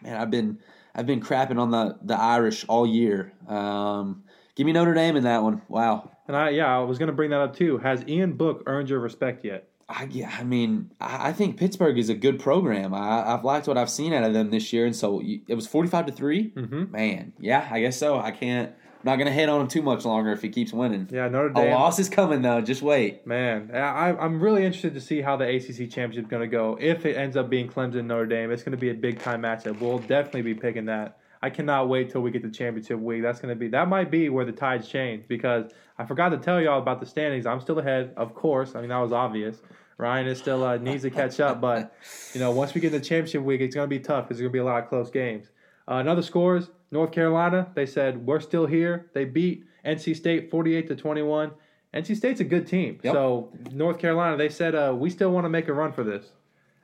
[0.01, 0.59] man, I've been
[0.95, 3.33] I've been crapping on the the Irish all year.
[3.47, 4.23] Um,
[4.55, 5.61] give me Notre Dame in that one.
[5.67, 6.11] Wow.
[6.27, 7.77] And I, yeah, I was going to bring that up too.
[7.77, 9.69] Has Ian Book earned your respect yet?
[9.87, 12.93] I, yeah, I mean, I, I think Pittsburgh is a good program.
[12.93, 15.65] I, I've liked what I've seen out of them this year, and so it was
[15.67, 16.91] forty-five to 3 Mm-hmm.
[16.91, 18.19] Man, yeah, I guess so.
[18.19, 18.73] I can't.
[19.07, 21.07] I'm not gonna hit on him too much longer if he keeps winning.
[21.09, 21.71] Yeah, Notre Dame.
[21.71, 22.59] A loss is coming though.
[22.59, 23.25] Just wait.
[23.25, 26.77] Man, I, I'm really interested to see how the ACC championship is going to go.
[26.79, 29.43] If it ends up being Clemson Notre Dame, it's going to be a big time
[29.43, 29.79] matchup.
[29.79, 31.19] We'll definitely be picking that.
[31.41, 33.21] I cannot wait till we get to championship week.
[33.21, 36.59] That's to be that might be where the tides change because I forgot to tell
[36.59, 37.45] y'all about the standings.
[37.45, 38.75] I'm still ahead, of course.
[38.75, 39.57] I mean that was obvious.
[39.97, 41.95] Ryan is still uh, needs to catch up, but
[42.33, 44.49] you know once we get to championship week, it's going to be tough because there's
[44.49, 45.47] going to be a lot of close games.
[45.87, 47.71] Uh, another scores: North Carolina.
[47.75, 49.09] They said we're still here.
[49.13, 51.51] They beat NC State 48 to 21.
[51.93, 52.99] NC State's a good team.
[53.03, 53.13] Yep.
[53.13, 56.31] So North Carolina, they said uh, we still want to make a run for this.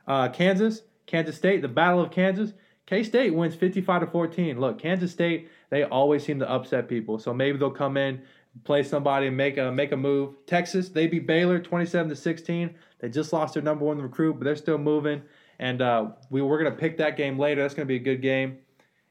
[0.08, 2.54] Uh, Kansas, Kansas State, the Battle of Kansas.
[2.86, 4.60] K State wins 55 to 14.
[4.60, 7.18] Look, Kansas State, they always seem to upset people.
[7.18, 8.22] So maybe they'll come in,
[8.66, 10.36] play somebody, and make a make a move.
[10.46, 12.76] Texas, they beat Baylor 27 to 16.
[13.00, 15.22] They just lost their number one recruit, but they're still moving.
[15.60, 17.62] And uh, we we're gonna pick that game later.
[17.62, 18.58] That's gonna be a good game.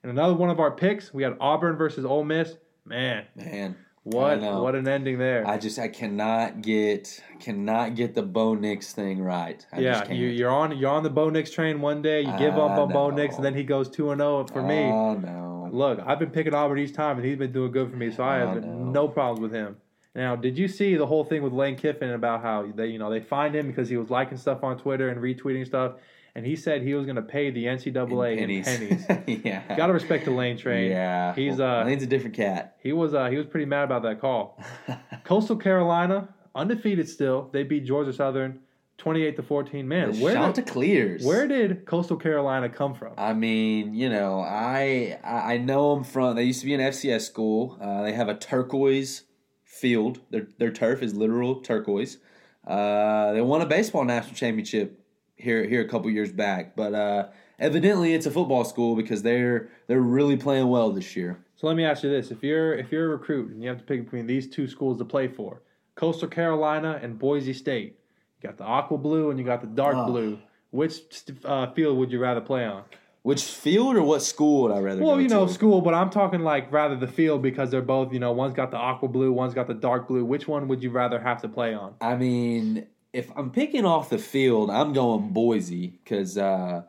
[0.02, 2.56] And another one of our picks, we had Auburn versus Ole Miss.
[2.84, 5.46] Man, Man, what what an ending there.
[5.46, 9.64] I just I cannot get cannot get the Bo Nix thing right.
[9.72, 10.18] I yeah, just can't.
[10.18, 12.22] you, you're on you're on the Bo Nix train one day.
[12.22, 13.10] You give up on Bo.
[13.10, 14.84] Nix, and then he goes two and zero for me.
[14.84, 15.68] Oh no.
[15.72, 18.24] Look, I've been picking Auburn each time, and he's been doing good for me, so
[18.24, 19.76] I have no problems with him.
[20.14, 23.08] Now, did you see the whole thing with Lane Kiffin about how they, you know,
[23.08, 25.94] they fined him because he was liking stuff on Twitter and retweeting stuff,
[26.35, 29.42] and he said he was going to pay the NCAA in pennies.
[29.45, 29.77] yeah.
[29.77, 30.90] Got to respect the Lane train.
[30.90, 31.35] Yeah.
[31.35, 32.77] He's, uh, Lane's a different cat.
[32.83, 34.62] He was uh, he was pretty mad about that call.
[35.25, 37.51] Coastal Carolina undefeated still.
[37.53, 38.61] They beat Georgia Southern,
[38.97, 39.87] twenty eight to fourteen.
[39.87, 41.25] Man, where Shout did, to Clears.
[41.25, 43.12] where did Coastal Carolina come from?
[43.18, 46.37] I mean, you know, I I I know them from.
[46.37, 47.79] They used to be an FCS school.
[47.81, 49.25] Uh, they have a turquoise
[49.64, 50.21] field.
[50.31, 52.18] Their their turf is literal turquoise.
[52.66, 55.01] Uh, they won a baseball national championship
[55.42, 57.28] here here a couple years back, but uh,
[57.59, 61.44] evidently it's a football school because they're they're really playing well this year.
[61.57, 63.78] So let me ask you this: if you're if you're a recruit and you have
[63.78, 65.62] to pick between these two schools to play for,
[65.94, 67.98] Coastal Carolina and Boise State,
[68.40, 70.07] you got the aqua blue and you got the dark Oh.
[70.07, 70.38] blue.
[70.70, 71.00] Which
[71.44, 72.85] uh, field would you rather play on?
[73.24, 75.02] Which field or what school would I rather?
[75.02, 75.52] Well, you know, to?
[75.52, 78.70] school, but I'm talking like rather the field because they're both, you know, one's got
[78.72, 80.24] the aqua blue, one's got the dark blue.
[80.24, 81.94] Which one would you rather have to play on?
[82.00, 86.83] I mean, if I'm picking off the field, I'm going Boise because uh,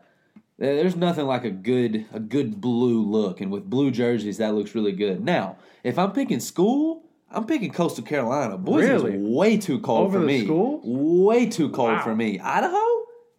[0.58, 4.74] there's nothing like a good a good blue look, and with blue jerseys, that looks
[4.76, 5.24] really good.
[5.24, 8.58] Now, if I'm picking school, I'm picking Coastal Carolina.
[8.58, 9.14] Boise Really?
[9.16, 10.46] is way too cold Over for me.
[10.46, 10.82] school?
[11.26, 12.04] Way too cold Wow.
[12.04, 12.40] for me.
[12.40, 12.78] Idaho?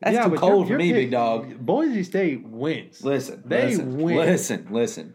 [0.01, 1.57] That's too cold you're- for me, you're big dog.
[1.65, 3.03] Boise State wins.
[3.03, 4.17] Listen, They listen, win.
[4.17, 5.15] listen, listen.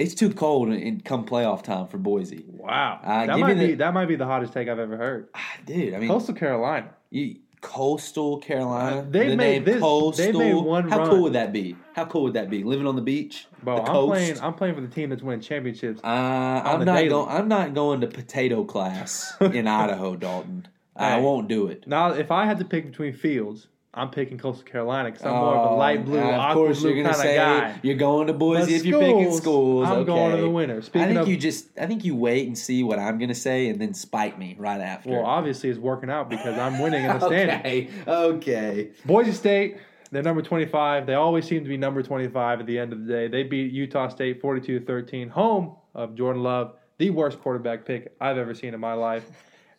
[0.00, 3.66] It's too cold in, in come playoff time for Boise, Wow, Uh, that might me
[3.66, 5.28] be the- that might be the hottest take I've ever heard.
[5.66, 5.94] Dude.
[5.94, 6.90] I mean, Coastal Carolina.
[7.10, 9.06] you, coastal Carolina.
[9.08, 10.32] They the made this- coastal.
[10.32, 11.10] they made one How run.
[11.10, 11.76] cool would that be?
[11.92, 12.64] How cool would that be?
[12.64, 14.08] Living on the beach, Bro, the I'm coast.
[14.10, 14.40] playing.
[14.40, 16.00] I'm playing for the team that's winning championships.
[16.02, 17.28] Uh, I'm the not going.
[17.28, 20.66] I'm not going to potato class in Idaho, Dalton.
[20.96, 21.86] I won't do it.
[21.86, 25.56] Now, if I had to pick between fields, I'm picking Coastal Carolina because I'm more
[25.56, 27.80] of a Oh, light blue, uh, of aqua course blue kind of guy.
[27.82, 29.88] you're going to Boise But if you're picking schools.
[29.88, 30.80] I'm going to the winner.
[30.80, 31.66] Speaking I think of- you just.
[31.76, 34.80] I think you wait and see what I'm gonna say, and then spike me right
[34.80, 35.10] after.
[35.10, 37.90] Well, obviously, it's working out because I'm winning in the standings.
[38.06, 38.14] okay.
[38.30, 38.90] Okay.
[39.04, 39.78] Boise State,
[40.12, 41.06] they're number 25.
[41.06, 43.26] They always seem to be number 25 at the end of the day.
[43.26, 48.38] They beat Utah State 42 13, home of Jordan Love, the worst quarterback pick I've
[48.38, 49.28] ever seen in my life.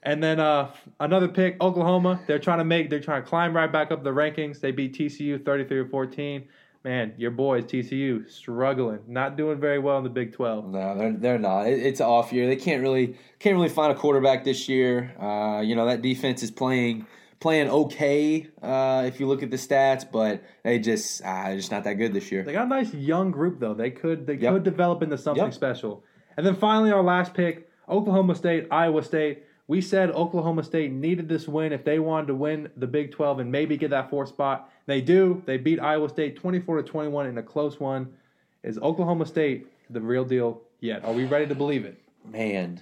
[0.04, 2.22] And then uh, another pick, Oklahoma.
[2.26, 4.60] They're trying to make, they're trying to climb right back up the rankings.
[4.60, 6.48] They beat TCU 33 14.
[6.84, 10.68] Man, your boys, TCU, struggling, not doing very well in the Big 12.
[10.70, 11.68] No, they're they're not.
[11.68, 12.48] It, it's an off year.
[12.48, 15.16] They can't really can't really find a quarterback this year.
[15.20, 17.06] Uh, you know that defense is playing
[17.40, 21.84] playing okay uh, if you look at the stats, but they just they're just not
[21.84, 22.42] that good this year.
[22.42, 23.76] They got a nice young group though.
[23.76, 24.52] They could they Yep.
[24.52, 25.54] could develop into something Yep.
[25.54, 26.04] special.
[26.36, 29.44] And then finally our last pick, Oklahoma State, Iowa State.
[29.72, 33.40] We said Oklahoma State needed this win if they wanted to win the Big 12
[33.40, 34.70] and maybe get that fourth spot.
[34.86, 35.42] They do.
[35.46, 38.12] They beat Iowa State 24 to 21 in a close one.
[38.64, 41.06] Is Oklahoma State the real deal yet?
[41.06, 41.98] Are we ready to believe it?
[42.30, 42.82] Man,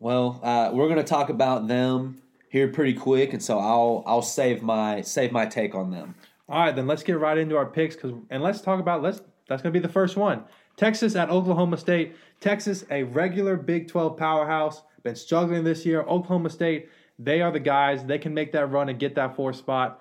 [0.00, 2.20] well, uh, we're gonna talk about them
[2.50, 6.14] here pretty quick, and so I'll I'll save my save my take on them.
[6.46, 9.22] All right, then let's get right into our picks cuz and let's talk about let's
[9.48, 10.44] that's going to be the first one.
[10.76, 12.16] Texas at Oklahoma State.
[12.40, 16.02] Texas a regular Big 12 powerhouse, been struggling this year.
[16.02, 16.88] Oklahoma State,
[17.18, 18.04] they are the guys.
[18.04, 20.00] They can make that run and get that fourth spot.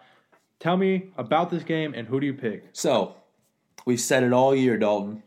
[0.60, 2.66] Tell me about this game and who do you pick?
[2.74, 3.16] So,
[3.86, 5.24] we've said it all year, Dalton.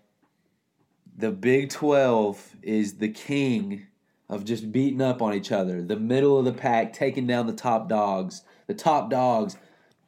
[1.17, 3.87] The Big 12 is the king
[4.29, 5.83] of just beating up on each other.
[5.83, 8.43] The middle of the pack taking down the top dogs.
[8.67, 9.57] The top dogs,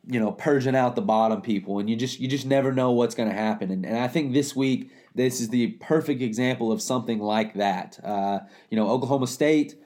[0.06, 3.14] you know, purging out the bottom people and you just you just never know what's
[3.14, 3.70] going to happen.
[3.70, 7.98] And, and I think this week this is the perfect example of something like that.
[8.04, 9.76] Uh, you know, Oklahoma State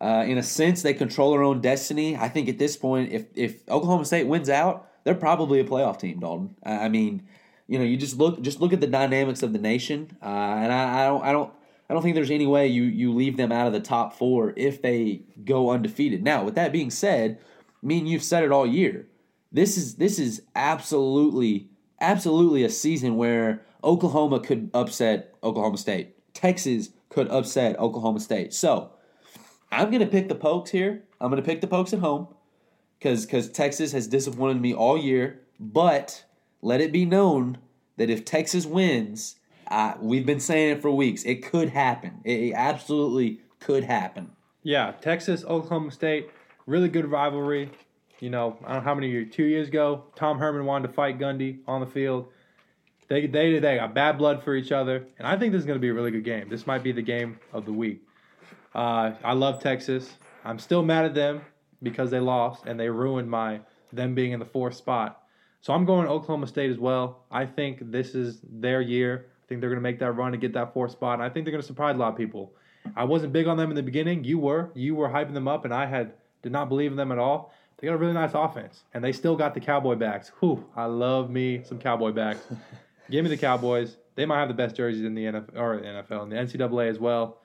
[0.00, 2.16] uh, in a sense, they control their own destiny.
[2.16, 5.98] I think at this point, if if Oklahoma State wins out, they're probably a playoff
[5.98, 6.54] team, Dalton.
[6.62, 7.26] I mean,
[7.66, 10.72] you know, you just look just look at the dynamics of the nation, uh, and
[10.72, 11.52] I, I don't I don't
[11.90, 14.54] I don't think there's any way you you leave them out of the top four
[14.56, 16.22] if they go undefeated.
[16.22, 17.38] Now, with that being said,
[17.82, 19.08] I mean you've said it all year.
[19.50, 21.70] This is this is absolutely
[22.00, 26.14] absolutely a season where Oklahoma could upset Oklahoma State.
[26.34, 28.52] Texas could upset Oklahoma State.
[28.52, 28.92] So.
[29.70, 31.04] I'm gonna pick the Pokes here.
[31.20, 32.28] I'm gonna pick the Pokes at home
[32.98, 35.40] because because Texas has disappointed me all year.
[35.60, 36.24] But
[36.62, 37.58] let it be known
[37.96, 39.36] that if Texas wins,
[39.68, 41.24] uh, we've been saying it for weeks.
[41.24, 42.20] It could happen.
[42.24, 44.30] It, it absolutely could happen.
[44.62, 46.30] Yeah, Texas, Oklahoma State,
[46.66, 47.70] really good rivalry.
[48.20, 50.94] You know, I don't know how many years, two years ago, Tom Herman wanted to
[50.94, 52.28] fight Gundy on the field.
[53.08, 55.78] They they they got bad blood for each other, and I think this is going
[55.78, 56.48] to be a really good game.
[56.48, 58.02] This might be the game of the week.
[58.74, 60.10] Uh, I love Texas.
[60.44, 61.40] I'm still mad at them
[61.82, 63.60] because they lost and they ruined my
[63.92, 65.22] them being in the fourth spot.
[65.60, 67.24] So I'm going Oklahoma State as well.
[67.30, 69.26] I think this is their year.
[69.42, 71.14] I think they're going to make that run and get that fourth spot.
[71.14, 72.52] And I think they're going to surprise a lot of people.
[72.96, 74.24] I wasn't big on them in the beginning.
[74.24, 74.70] You were.
[74.74, 77.52] You were hyping them up, and I had did not believe in them at all.
[77.78, 80.32] They got a really nice offense, and they still got the Cowboy backs.
[80.40, 82.40] Whew, I love me some Cowboy backs.
[83.10, 83.96] Give me the Cowboys.
[84.14, 86.98] They might have the best jerseys in the NFL or NFL and the NCAA as
[86.98, 87.38] well.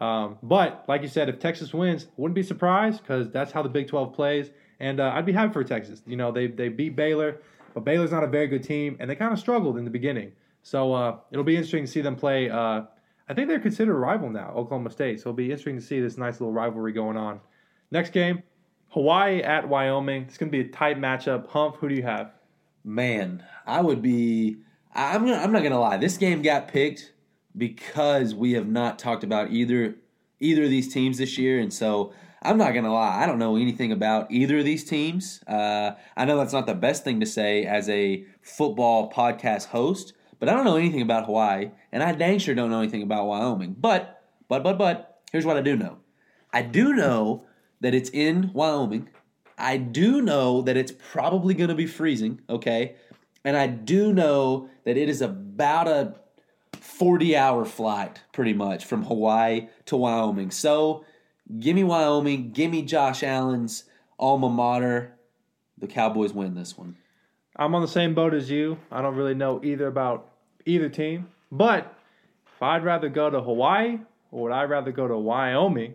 [0.00, 3.68] Um, but like you said, if Texas wins, wouldn't be surprised because that's how the
[3.68, 6.02] Big 12 plays, and uh, I'd be happy for Texas.
[6.06, 7.40] You know, they they beat Baylor,
[7.72, 10.32] but Baylor's not a very good team, and they kind of struggled in the beginning.
[10.62, 12.50] So uh, it'll be interesting to see them play.
[12.50, 12.82] Uh,
[13.28, 15.20] I think they're considered a rival now, Oklahoma State.
[15.20, 17.40] So it'll be interesting to see this nice little rivalry going on.
[17.90, 18.42] Next game,
[18.88, 20.24] Hawaii at Wyoming.
[20.24, 21.48] It's going to be a tight matchup.
[21.48, 22.32] Hump, who do you have?
[22.84, 24.58] Man, I would be.
[24.94, 25.96] I'm gonna, I'm not gonna lie.
[25.96, 27.12] This game got picked
[27.56, 29.96] because we have not talked about either
[30.40, 33.22] either of these teams this year, and so I'm not gonna lie.
[33.22, 35.42] I don't know anything about either of these teams.
[35.46, 40.12] Uh, I know that's not the best thing to say as a football podcast host,
[40.38, 43.26] but I don't know anything about Hawaii, and I dang sure don't know anything about
[43.26, 43.76] Wyoming.
[43.78, 45.98] But but but but here's what I do know.
[46.52, 47.46] I do know
[47.80, 49.08] that it's in Wyoming.
[49.58, 52.96] I do know that it's probably going to be freezing, okay?
[53.44, 56.14] And I do know that it is about a
[56.72, 60.50] 40 hour flight, pretty much, from Hawaii to Wyoming.
[60.50, 61.04] So
[61.58, 63.84] give me Wyoming, give me Josh Allen's
[64.18, 65.14] alma mater.
[65.78, 66.96] the Cowboys win this one.
[67.56, 68.78] I'm on the same boat as you.
[68.90, 70.30] I don't really know either about
[70.64, 71.28] either team.
[71.50, 71.94] But
[72.46, 73.98] if I'd rather go to Hawaii
[74.30, 75.94] or would I rather go to Wyoming,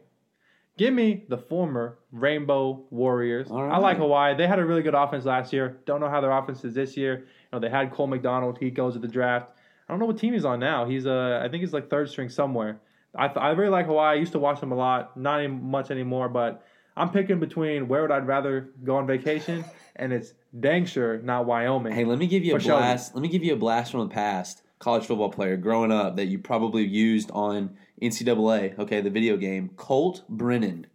[0.77, 3.49] give me the former Rainbow Warriors.
[3.49, 3.97] All I like.
[3.97, 4.35] Hawaii.
[4.35, 5.77] They had a really good offense last year.
[5.85, 7.25] Don't know how their offense is this year.
[7.51, 8.57] You know, they had Cole McDonald.
[8.59, 9.51] He goes to the draft.
[9.87, 10.85] I don't know what team he's on now.
[10.85, 12.81] He's uh, I think he's like third string somewhere.
[13.15, 14.17] I, th- I really like Hawaii.
[14.17, 15.17] I used to watch them a lot.
[15.17, 16.63] Not any, much anymore, but
[16.95, 19.63] I'm picking between where would I rather go on vacation,
[19.95, 21.93] and it's dang sure not Wyoming.
[21.93, 23.15] Hey, let me give you a blast.
[23.15, 24.63] Let me give you a blast from the past.
[24.79, 28.77] College football player growing up that you probably used on NCAA.
[28.77, 29.71] Okay, the video game.
[29.75, 30.85] Colt Brennan,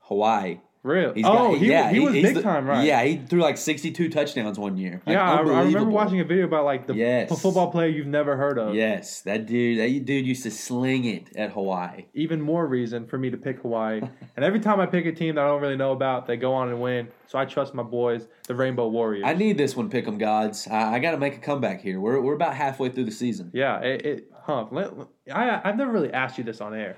[0.00, 0.60] Hawaii.
[0.84, 1.14] Real?
[1.14, 2.84] He's oh, got- he, yeah, he was big the- time, right?
[2.84, 5.00] Yeah, he threw like 62 touchdowns one year.
[5.06, 5.32] Like, yeah.
[5.32, 7.30] I, I remember watching a video about like the Yes.
[7.30, 8.74] f- football player you've never heard of.
[8.74, 9.78] Yes, that dude.
[9.78, 12.06] That dude used to sling it at Hawaii.
[12.14, 14.00] Even more reason for me to pick Hawaii.
[14.36, 16.52] and every time I pick a team that I don't really know about, they go
[16.52, 17.08] on and win.
[17.28, 19.24] So I trust my boys, the Rainbow Warriors.
[19.24, 20.66] I need this one, Pick'em Gods.
[20.68, 22.00] I, I got to make a comeback here.
[22.00, 23.52] We're we're about halfway through the season.
[23.54, 24.66] Yeah, it, it huh.
[24.72, 24.90] Let,
[25.32, 26.96] I I've never really asked you this on air,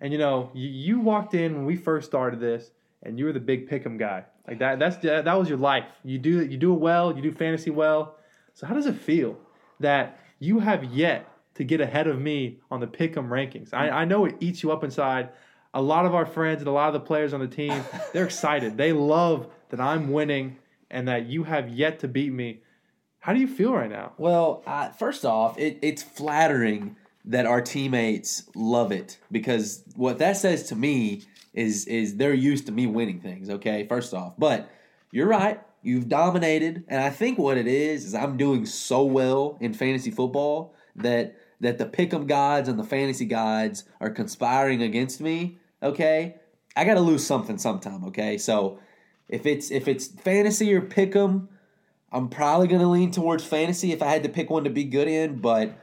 [0.00, 2.70] and you know, you, you walked in when we first started this,
[3.02, 4.24] and you were the big pick'em guy.
[4.46, 4.78] Like that.
[4.78, 5.84] That's that was your life.
[6.04, 7.14] You do you do it well.
[7.14, 8.16] You do fantasy well.
[8.54, 9.38] So how does it feel
[9.80, 13.72] that you have yet to get ahead of me on the pick'em rankings?
[13.72, 15.30] I, I know it eats you up inside.
[15.74, 18.24] A lot of our friends and a lot of the players on the team, they're
[18.24, 18.76] excited.
[18.76, 20.58] They love that I'm winning
[20.90, 22.60] and that you have yet to beat me.
[23.20, 24.12] How do you feel right now?
[24.18, 30.36] Well, uh, first off, it, it's flattering that our teammates love it because what that
[30.36, 31.22] says to me
[31.54, 33.50] is is they're used to me winning things.
[33.50, 34.70] Okay, first off, but
[35.10, 35.60] you're right.
[35.82, 40.10] You've dominated, and I think what it is is I'm doing so well in fantasy
[40.10, 45.58] football that that the pick'em gods and the fantasy gods are conspiring against me.
[45.82, 46.36] Okay,
[46.76, 48.04] I got to lose something sometime.
[48.04, 48.78] Okay, so
[49.28, 51.48] if it's if it's fantasy or pick'em.
[52.14, 54.84] I'm probably going to lean towards fantasy if I had to pick one to be
[54.84, 55.74] good in, but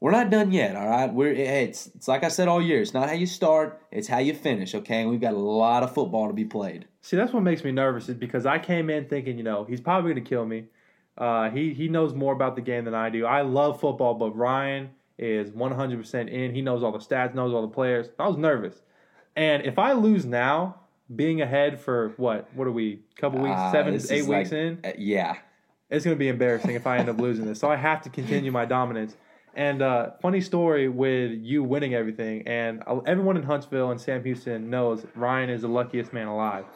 [0.00, 0.76] we're not done yet.
[0.76, 2.80] All right, we're it's it's like I said all year.
[2.82, 4.74] It's not how you start; it's how you finish.
[4.74, 6.86] Okay, and we've got a lot of football to be played.
[7.00, 9.80] See, that's what makes me nervous is because I came in thinking, you know, he's
[9.80, 10.64] probably going to kill me.
[11.16, 13.24] Uh, he he knows more about the game than I do.
[13.24, 16.54] I love football, but Ryan is 100% in.
[16.54, 18.08] He knows all the stats, knows all the players.
[18.18, 18.82] I was nervous,
[19.34, 20.80] and if I lose now,
[21.14, 22.48] being ahead for what?
[22.54, 23.00] What are we?
[23.16, 24.80] Couple weeks, Uh, seven, eight weeks like- in.
[24.84, 25.36] uh, yeah,
[25.88, 27.60] It's going to be embarrassing if I end up losing this.
[27.60, 29.16] So I have to continue my dominance.
[29.56, 34.22] And uh, funny story with you winning everything, and uh, everyone in Huntsville and Sam
[34.22, 36.66] Houston knows Ryan is the luckiest man alive.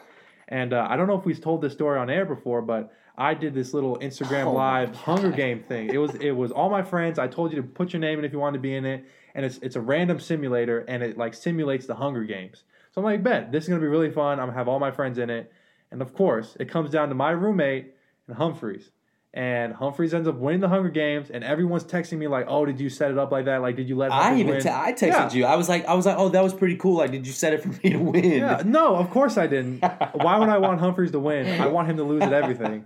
[0.47, 3.35] And uh, I don't know if we've told this story on air before, but I
[3.35, 5.89] did this little Instagram Oh live Hunger Game thing.
[5.93, 7.19] It was it was all my friends.
[7.19, 9.05] I told you to put your name in if you wanted to be in it,
[9.35, 12.63] and it's it's a random simulator, and it like simulates the Hunger Games.
[12.93, 14.39] So I'm like, bet this is gonna be really fun.
[14.39, 15.51] I'm gonna have all my friends in it,
[15.91, 17.93] and of course, it comes down to my roommate
[18.27, 18.89] and Humphreys.
[19.33, 22.81] And Humphreys ends up winning the Hunger Games, and everyone's texting me like, "Oh, did
[22.81, 23.61] you set it up like that?
[23.61, 25.31] Like, did you let?" Him win I even win?" I texted Yeah.
[25.31, 25.45] you.
[25.45, 26.97] I was like, I was like, oh, that was pretty cool.
[26.97, 28.23] Like, did you set it for me to win?
[28.25, 29.79] Yeah, no, of course I didn't.
[30.13, 31.61] Why would I want Humphreys to win?
[31.61, 32.83] I want him to lose at everything.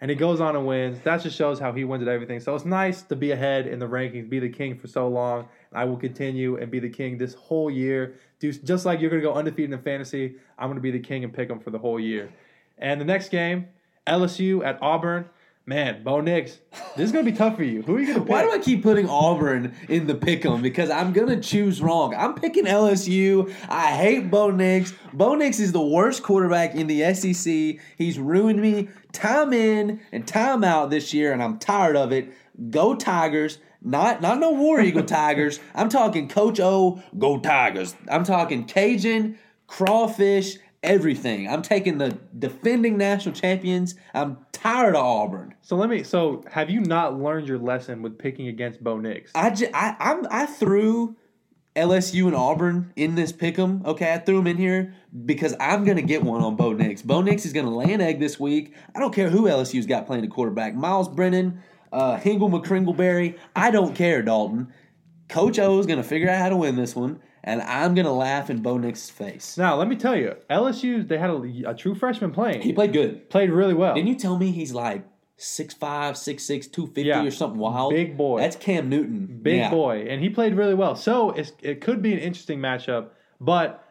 [0.00, 0.98] And he goes on and wins.
[1.04, 2.40] That just shows how he wins at everything.
[2.40, 5.46] So it's nice to be ahead in the rankings, be the king for so long.
[5.72, 8.14] I will continue and be the king this whole year.
[8.40, 10.34] Do just like you're going to go undefeated in fantasy.
[10.58, 12.30] I'm going to be the king and pick them for the whole year.
[12.78, 13.68] And the next game,
[14.08, 15.26] LSU at Auburn.
[15.66, 16.58] Man, Bo Nix,
[16.94, 17.80] this is going to be tough for you.
[17.80, 18.28] Who are you going to pick?
[18.28, 20.60] Why do I keep putting Auburn in the pick'em?
[20.60, 22.14] Because I'm gonna choose wrong.
[22.14, 23.50] I'm picking LSU.
[23.70, 24.92] I hate Bo Nix.
[25.14, 27.80] Bo Nix is the worst quarterback in the SEC.
[27.96, 32.30] He's ruined me time in and time out this year, and I'm tired of it.
[32.68, 33.56] Go Tigers.
[33.80, 35.60] Not not no War Eagle Tigers.
[35.74, 37.02] I'm talking Coach O.
[37.16, 37.96] Go Tigers.
[38.10, 41.48] I'm talking Cajun, crawfish, everything.
[41.48, 43.94] I'm taking the defending national champions.
[44.12, 45.54] I'm tired of Auburn.
[45.62, 46.04] So let me.
[46.04, 49.32] So have you not learned your lesson with picking against Bo Nix?
[49.34, 51.16] I, ju- I, I'm, I threw
[51.74, 53.84] LSU and Auburn in this pick'em.
[53.84, 54.94] Okay, I threw them in here
[55.26, 57.02] because I'm gonna get one on Bo Nix.
[57.02, 58.74] Bo Nix is gonna lay an egg this week.
[58.94, 60.74] I don't care who LSU's got playing the quarterback.
[60.74, 63.38] Myles Brennan, uh, Hingle McCringleberry.
[63.56, 64.72] I don't care, Dalton.
[65.28, 68.50] Coach O is gonna figure out how to win this one, and I'm gonna laugh
[68.50, 69.56] in Bo Nix's face.
[69.56, 72.62] Now let me tell you, LSU they had a, a true freshman playing.
[72.62, 73.30] He played good.
[73.30, 73.94] played really well.
[73.94, 75.04] Didn't you tell me he's like
[75.38, 77.24] 6'5", 6'6", 250 Yeah.
[77.24, 77.92] or something wild?
[77.92, 78.40] Big boy.
[78.40, 79.40] That's Cam Newton.
[79.42, 79.70] Big Yeah.
[79.70, 80.96] boy, and he played really well.
[80.96, 83.08] So it's, it could be an interesting matchup.
[83.40, 83.82] But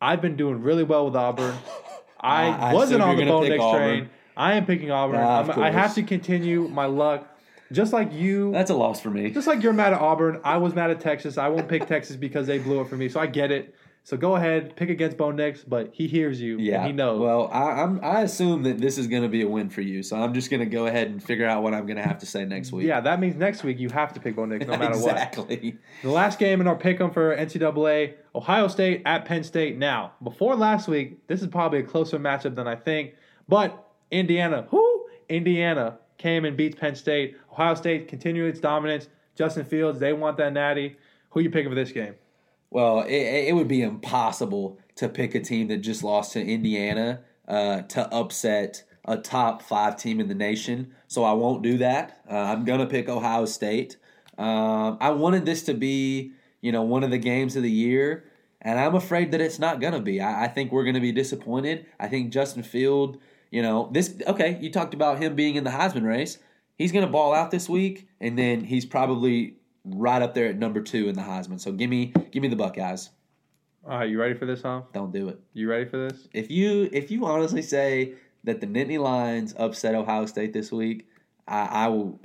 [0.00, 1.54] I've been doing really well with Auburn.
[2.20, 3.80] I, I wasn't on the Bo Nix Auburn.
[3.80, 4.10] train.
[4.36, 5.16] I am picking Auburn.
[5.20, 7.26] I have to continue my luck,
[7.72, 8.52] just like you.
[8.52, 9.30] That's a loss for me.
[9.30, 11.38] just like you're mad at Auburn, I was mad at Texas.
[11.38, 13.08] I won't pick Texas because they blew it for me.
[13.08, 13.74] So I get it.
[14.04, 16.56] So go ahead, pick against Bo Nix, but he hears you.
[16.58, 17.20] Yeah, and he knows.
[17.20, 20.02] Well, I, I'm I assume that this is going to be a win for you,
[20.02, 22.16] so I'm just going to go ahead and figure out what I'm going to have
[22.20, 22.86] to say next week.
[22.86, 25.12] yeah, that means next week you have to pick Bo Nix no matter what.
[25.12, 25.76] exactly.
[26.02, 29.76] The last game in our pick'em for NCAA, Ohio State at Penn State.
[29.76, 33.12] Now, before last week, this is probably a closer matchup than I think,
[33.46, 35.06] but Indiana, who?
[35.28, 37.36] Indiana came and beats Penn State.
[37.58, 39.08] Ohio State continued its dominance.
[39.34, 40.96] Justin Fields, they want that natty.
[41.30, 42.14] Who you picking for this game?
[42.70, 47.20] Well, it, it would be impossible to pick a team that just lost to Indiana
[47.48, 50.94] uh, to upset a top five team in the nation.
[51.08, 52.20] So I won't do that.
[52.30, 53.96] Uh, I'm gonna pick Ohio State.
[54.36, 58.24] Um, I wanted this to be, you know, one of the games of the year,
[58.62, 60.20] and I'm afraid that it's not gonna be.
[60.20, 61.86] I, I think we're gonna be disappointed.
[61.98, 63.18] I think Justin Field,
[63.50, 64.14] you know, this.
[64.28, 66.38] Okay, you talked about him being in the Heisman race.
[66.78, 70.80] He's gonna ball out this week, and then he's probably right up there at number
[70.80, 71.60] two in the Heisman.
[71.60, 73.10] So give me, give me the Buckeyes.
[73.84, 74.82] All right, you ready for this, huh?
[74.92, 75.40] Don't do it.
[75.54, 76.28] You ready for this?
[76.32, 78.14] If you if you honestly say
[78.44, 81.08] that the Nittany Lions upset Ohio State this week,
[81.46, 82.18] I, I will.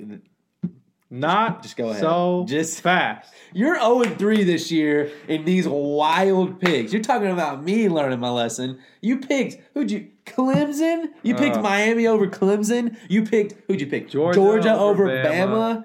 [1.10, 2.00] Not Just go ahead.
[2.00, 3.32] so Just- fast.
[3.52, 6.92] You're 0 3 this year in these wild picks.
[6.92, 8.78] You're talking about me learning my lesson.
[9.00, 11.10] You picked who'd you Clemson?
[11.22, 11.62] You picked Uh.
[11.62, 12.96] Miami over Clemson.
[13.08, 14.08] You picked who'd you pick?
[14.08, 15.24] Georgia over over Bama.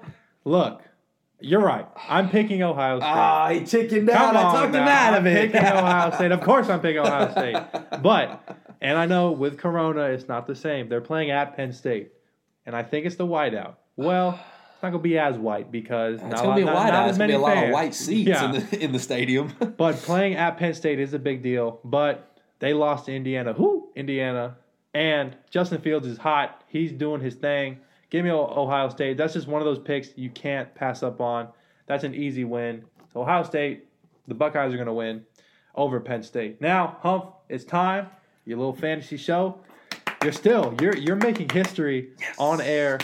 [0.44, 0.82] Look,
[1.38, 1.86] you're right.
[2.08, 3.08] I'm picking Ohio State.
[3.08, 4.34] Ah, he chickened out.
[4.34, 4.88] Come I talked him now.
[4.88, 5.52] out I'm of it.
[5.52, 6.32] picking Ohio State.
[6.32, 7.56] Of course, I'm picking Ohio State.
[8.02, 10.88] But and I know with Corona, it's not the same.
[10.88, 12.10] They're playing at Penn State,
[12.66, 13.74] and I think it's the whiteout.
[13.96, 14.40] Well,
[14.80, 16.90] it's not gonna be as white because It's not, gonna be a not, whiteout.
[16.92, 18.46] not It's gonna be many a lot of white seats Yeah.
[18.46, 19.52] in the in the stadium.
[19.76, 21.80] But playing at Penn State is a big deal.
[21.84, 23.52] But they lost to Indiana.
[23.52, 23.90] Who?
[23.94, 24.56] Indiana.
[24.94, 26.64] And Justin Fields is hot.
[26.66, 27.78] He's doing his thing.
[28.08, 29.18] Give me Ohio State.
[29.18, 31.48] That's just one of those picks you can't pass up on.
[31.86, 32.84] That's an easy win.
[33.12, 33.86] So Ohio State,
[34.28, 35.24] the Buckeyes are going to win
[35.74, 36.60] over Penn State.
[36.60, 38.06] Now, Humph, it's time.
[38.46, 39.58] Your little fantasy show.
[40.24, 42.98] You're still you're you're making history on air.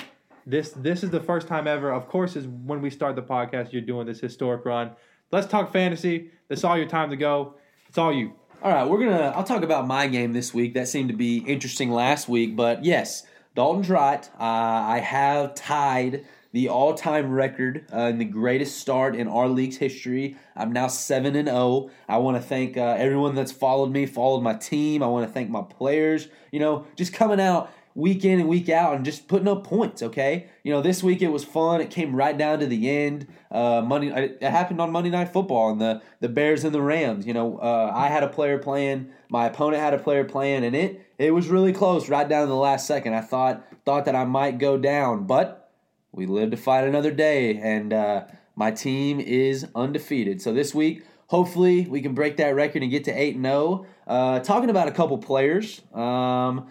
[0.46, 1.92] This this is the first time ever.
[1.92, 3.72] Of course, is when we start the podcast.
[3.72, 4.92] You're doing this historic run.
[5.32, 6.30] Let's talk fantasy.
[6.48, 7.54] That's all your time to go.
[7.88, 8.32] It's all you.
[8.62, 9.32] All right, we're gonna.
[9.34, 10.74] I'll talk about my game this week.
[10.74, 13.24] That seemed to be interesting last week, but yes,
[13.56, 14.24] Dalton's right.
[14.38, 19.76] Uh, I have tied the all-time record uh, in the greatest start in our league's
[19.76, 20.36] history.
[20.54, 21.90] I'm now seven and zero.
[22.08, 25.02] I want to thank uh, everyone that's followed me, followed my team.
[25.02, 26.28] I want to thank my players.
[26.52, 30.02] You know, just coming out week in and week out and just putting up points.
[30.02, 31.80] Okay, you know, this week it was fun.
[31.80, 33.26] It came right down to the end.
[33.50, 37.26] Uh, Monday, it happened on Monday Night Football and the the Bears and the Rams.
[37.26, 40.76] You know, uh, I had a player playing, my opponent had a player playing, and
[40.76, 43.14] it it was really close right down to the last second.
[43.14, 45.72] I thought thought that I might go down, but
[46.12, 48.24] we live to fight another day, and uh,
[48.54, 50.40] my team is undefeated.
[50.40, 51.02] So this week.
[51.28, 53.84] Hopefully we can break that record and get to eight and zero.
[54.06, 56.68] Uh, talking about a couple players, um,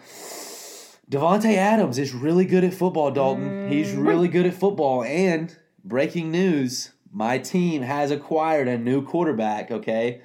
[1.10, 3.70] Davante Adams is really good at football, Dalton.
[3.70, 5.04] He's really good at football.
[5.04, 10.20] And breaking news, my team has acquired a new quarterback, okay?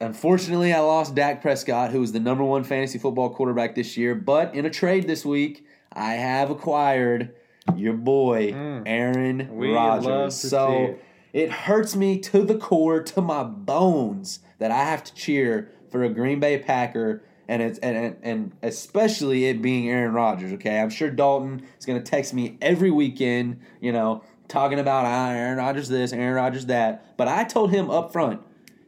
[0.00, 4.14] Unfortunately, I lost Dak Prescott, who was the number one fantasy football quarterback this year.
[4.14, 7.34] But in a trade this week, I have acquired
[7.76, 8.52] your boy,
[8.86, 10.36] Aaron We Rodgers.
[10.36, 10.96] so
[11.32, 16.02] it hurts me to the core, to my bones, that I have to cheer for
[16.02, 20.52] a Green Bay Packer, and it's and and, especially it being Aaron Rodgers.
[20.54, 25.04] Okay, I'm sure Dalton is going to text me every weekend, you know, talking about
[25.04, 27.16] ah, Aaron Rodgers this, Aaron Rodgers that.
[27.16, 28.40] But I told him up front,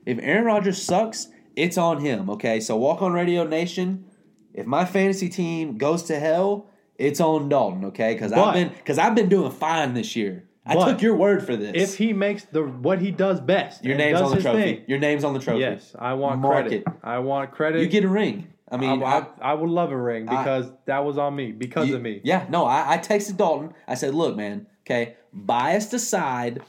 [0.04, 2.30] if Aaron Rodgers sucks, it's on him.
[2.30, 4.04] Okay, so Walk on Radio Nation.
[4.54, 7.84] If my fantasy team goes to hell, it's on Dalton.
[7.86, 10.44] Okay, because I've been because I've been doing fine this year.
[10.68, 11.72] I But took your word for this.
[11.74, 14.58] If he makes the what he does best, Your name's on the trophy.
[14.62, 15.60] thing, Your name's on the trophy.
[15.60, 16.82] yes, I want Mark credit.
[16.86, 16.92] it.
[17.04, 17.80] I want credit.
[17.82, 18.48] You get a ring.
[18.68, 21.52] I mean, I, I, I would love a ring I- because that was on me
[21.52, 22.20] because you- of me.
[22.24, 23.74] Yeah, no, I, I texted Dalton.
[23.86, 26.62] I said, look, man, okay, biased aside,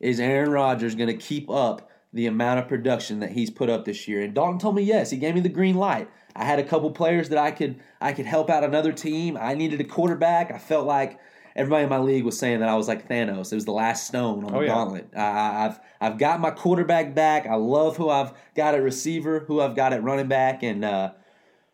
[0.00, 3.84] is Aaron Rodgers going to keep up the amount of production that he's put up
[3.84, 4.22] this year?
[4.22, 5.10] And Dalton told me yes.
[5.10, 6.08] He gave me the green light.
[6.34, 9.36] I had a couple players that I could I could help out another team.
[9.38, 10.50] I needed a quarterback.
[10.50, 11.18] I felt like
[11.56, 13.52] everybody in my league was saying that I was like Thanos.
[13.52, 14.68] It was the last stone on the Oh, yeah.
[14.68, 15.08] gauntlet.
[15.16, 17.46] I, I've I've got my quarterback back.
[17.46, 21.12] I love who I've got at receiver, who I've got at running back, and uh,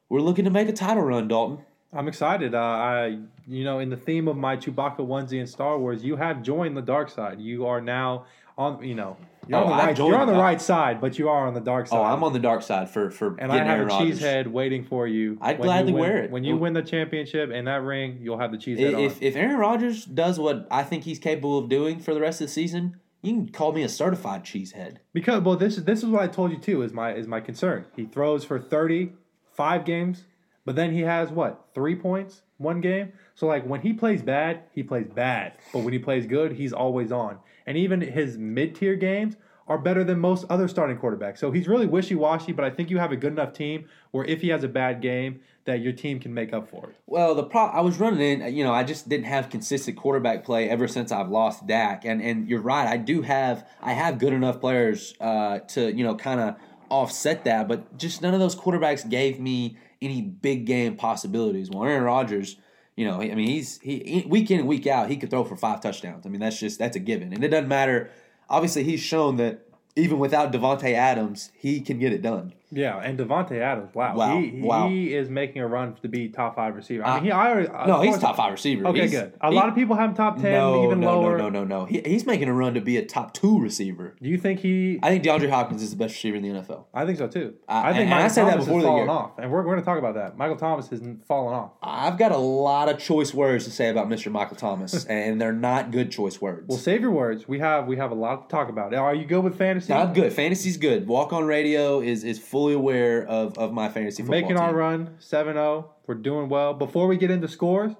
[0.09, 1.59] we're looking to make a title run, Dalton.
[1.93, 2.55] I'm excited.
[2.55, 3.19] Uh, I,
[3.49, 6.77] you know, in the theme of my Chewbacca onesie in Star Wars, you have joined
[6.77, 7.41] the dark side.
[7.41, 8.27] You are now
[8.57, 9.17] on, you know,
[9.51, 9.99] you're Oh, on the right.
[9.99, 11.99] You're on the right side, but you are on the dark side.
[11.99, 14.47] Oh, I'm on the dark side for for And I have Aaron a cheese head
[14.47, 15.37] waiting for you.
[15.41, 16.31] I'd when you gladly win- wear it.
[16.31, 18.19] when you win the championship and that ring.
[18.23, 19.01] You'll have the cheese head on.
[19.01, 22.41] If if Aaron Rodgers does what I think he's capable of doing for the rest
[22.41, 24.99] of the season, you can call me a certified cheesehead.
[25.13, 26.83] Because well, this is this is what I told you too.
[26.83, 27.87] Is my is my concern.
[27.97, 29.13] He throws for thirty
[29.53, 30.25] five games,
[30.65, 33.13] but then he has what three points one game.
[33.35, 35.55] So like when he plays bad, he plays bad.
[35.73, 37.39] But when he plays good, he's always on.
[37.67, 39.37] And even his mid tier games
[39.67, 41.39] are better than most other starting quarterbacks.
[41.39, 42.53] So he's really wishy washy.
[42.53, 45.01] But I think you have a good enough team where if he has a bad
[45.01, 46.97] game, that your team can make up for it.
[47.07, 50.45] Well, the pro I was running in, you know, I just didn't have consistent quarterback
[50.45, 54.19] play ever since I've lost Dak, and and you're right, I do have I have
[54.19, 56.57] good enough players uh, to you know kind of
[56.89, 61.71] offset that, but just none of those quarterbacks gave me any big game possibilities.
[61.71, 62.57] Well, Aaron Rodgers.
[62.97, 65.57] You know, I mean, he's he week in and week out, he could throw for
[65.57, 66.27] five touchdowns.
[66.27, 68.11] I mean, that's just that's a given, and it doesn't matter.
[68.49, 72.53] Obviously, he's shown that even without Davante Adams, he can get it done.
[72.73, 74.89] Yeah, and Davante Adams, wow, Wow, he, wow.
[74.89, 77.05] he is making a run to be top five receiver.
[77.05, 78.87] I mean, he already No, he's top five receiver.
[78.87, 79.33] Okay, He's- good.
[79.41, 81.37] A he- lot of people have him top ten, no, even no, lower.
[81.37, 81.85] no, no, no, no.
[81.87, 84.15] He, he's making a run to be a top two receiver.
[84.23, 84.99] Do you think he?
[85.03, 86.85] I think DeAndre Hopkins is the best receiver in the NFL.
[86.95, 87.55] I think so too.
[87.69, 89.11] I- I think and I Michael said that Thomas before has the fallen year.
[89.11, 90.37] off, and we're, we're going to talk about that.
[90.39, 91.73] Michael Thomas has fallen off.
[91.83, 94.31] I've got a lot of choice words to say about Mr.
[94.31, 96.69] Michael Thomas, and they're not good choice words.
[96.69, 97.49] Well, save your words.
[97.49, 98.95] We have we have a lot to talk about.
[98.95, 99.93] Are you good with fantasy?
[99.93, 100.33] Not good.
[100.33, 101.09] Fantasy's good.
[101.09, 104.59] Walk on Radio is is fully aware of, of my fantasy football Making team.
[104.59, 105.87] our run 7-0.
[106.07, 106.75] We're doing well.
[106.75, 107.93] Before we get into scores,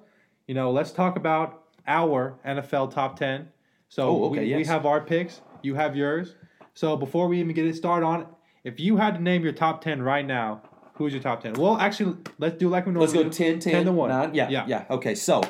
[0.45, 3.47] you know, let's talk about our NFL top ten.
[3.89, 5.41] So Oh, okay, we, we have our picks.
[5.63, 6.35] You have yours.
[6.75, 8.27] So before we even get it started on, it,
[8.63, 10.61] if you had to name your top ten right now,
[10.93, 11.53] who's your top ten?
[11.53, 13.53] Well, actually, let's do like we normally Let's go do.
[13.53, 14.09] 10, 10, 10 to one.
[14.09, 14.35] nine.
[14.35, 15.41] Yeah, yeah, yeah, Okay, so,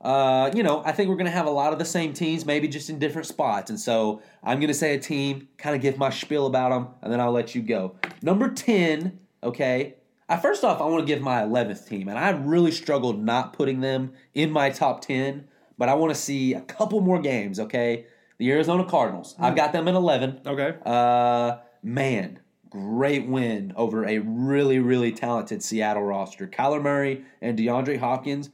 [0.00, 2.46] uh, you know, I think we're going to have a lot of the same teams,
[2.46, 3.70] maybe just in different spots.
[3.70, 6.88] And so I'm going to say a team, kind of give my spiel about them,
[7.02, 7.96] and then I'll let you go.
[8.22, 9.94] Number 10, okay.
[10.28, 13.52] I, first off, I want to give my 11th team, and I really struggled not
[13.52, 17.58] putting them in my top 10, but I want to see a couple more games,
[17.58, 18.06] okay.
[18.38, 19.34] The Arizona Cardinals.
[19.40, 20.42] I've got them at 11.
[20.46, 20.76] Okay.
[20.86, 22.38] Uh, man,
[22.70, 26.46] great win over a really, really talented Seattle roster.
[26.46, 28.50] Kyler Murray and DeAndre Hopkins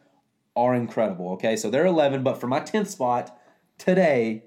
[0.57, 1.30] are incredible.
[1.32, 3.38] Okay, so they're 11, but for my 10th spot
[3.78, 4.44] today,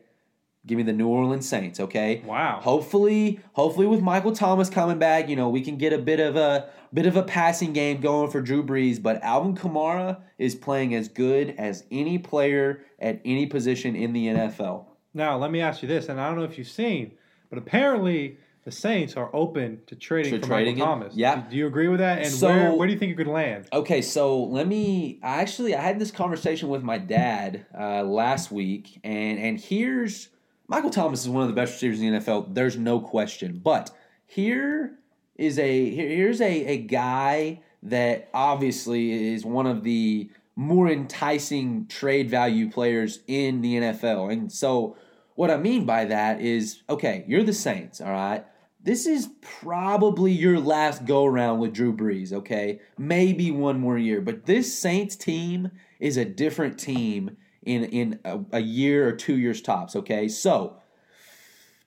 [0.66, 1.80] give me the New Orleans Saints.
[1.80, 2.60] Okay, Wow.
[2.62, 6.36] Hopefully, hopefully with Michael Thomas coming back, you know we can get a bit of
[6.36, 9.02] a bit of a passing game going for Drew Brees.
[9.02, 14.28] But Alvin Kamara is playing as good as any player at any position in the
[14.28, 14.86] NFL.
[15.14, 17.14] Now, let me ask you this, and I don't know if you've seen,
[17.50, 18.38] but apparently
[18.68, 20.94] the Saints are open to trading To for trading Michael?
[20.96, 21.16] Thomas.
[21.16, 21.38] Yeah.
[21.38, 22.18] Do, do you agree with that?
[22.20, 23.66] And So- where, where do you think you could land?
[23.72, 25.20] Okay, so let me.
[25.24, 30.28] I actually I had this conversation with my dad uh, last week, and and here's
[30.68, 32.54] Michael Thomas is one of the best receivers in the NFL.
[32.54, 33.62] There's no question.
[33.64, 33.90] But
[34.26, 35.00] here
[35.38, 41.88] is a here, here's a a guy that obviously is one of the more enticing
[41.88, 44.98] trade value players in the NFL, and so
[45.36, 48.44] what I mean by that is okay, you're the Saints, all right.
[48.82, 52.80] This is probably your last go around with Drew Brees, okay?
[52.98, 58.40] Maybe one more year, but this Saints team is a different team in in a,
[58.54, 60.28] a year or two years tops, okay?
[60.28, 60.78] So,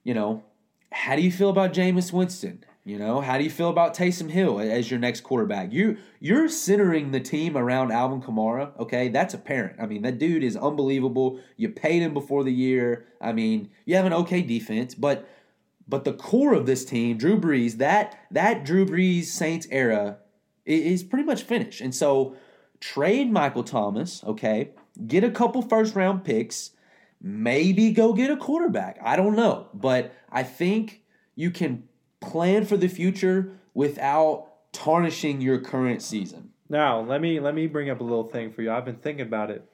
[0.05, 0.43] you know,
[0.93, 2.65] how do you feel about Jameis Winston?
[2.85, 5.73] You know, how do you feel about Taysom Hill as your next quarterback?
[5.73, 9.09] You you're centering the team around Alvin Kamara, okay?
[9.09, 9.77] That's apparent.
[9.81, 11.41] I mean, that dude is unbelievable.
[11.57, 13.07] You paid him before the year.
[13.21, 15.29] I mean, you have an okay defense, but
[15.91, 20.19] but the core of this team, Drew Brees, that that Drew Brees Saints era
[20.65, 21.81] is pretty much finished.
[21.81, 22.37] And so
[22.79, 24.71] trade Michael Thomas, okay?
[25.07, 26.71] Get a couple first round picks,
[27.21, 28.99] maybe go get a quarterback.
[29.03, 31.03] I don't know, but I think
[31.35, 31.89] you can
[32.21, 36.51] plan for the future without tarnishing your current season.
[36.69, 38.71] Now, let me let me bring up a little thing for you.
[38.71, 39.67] I've been thinking about it.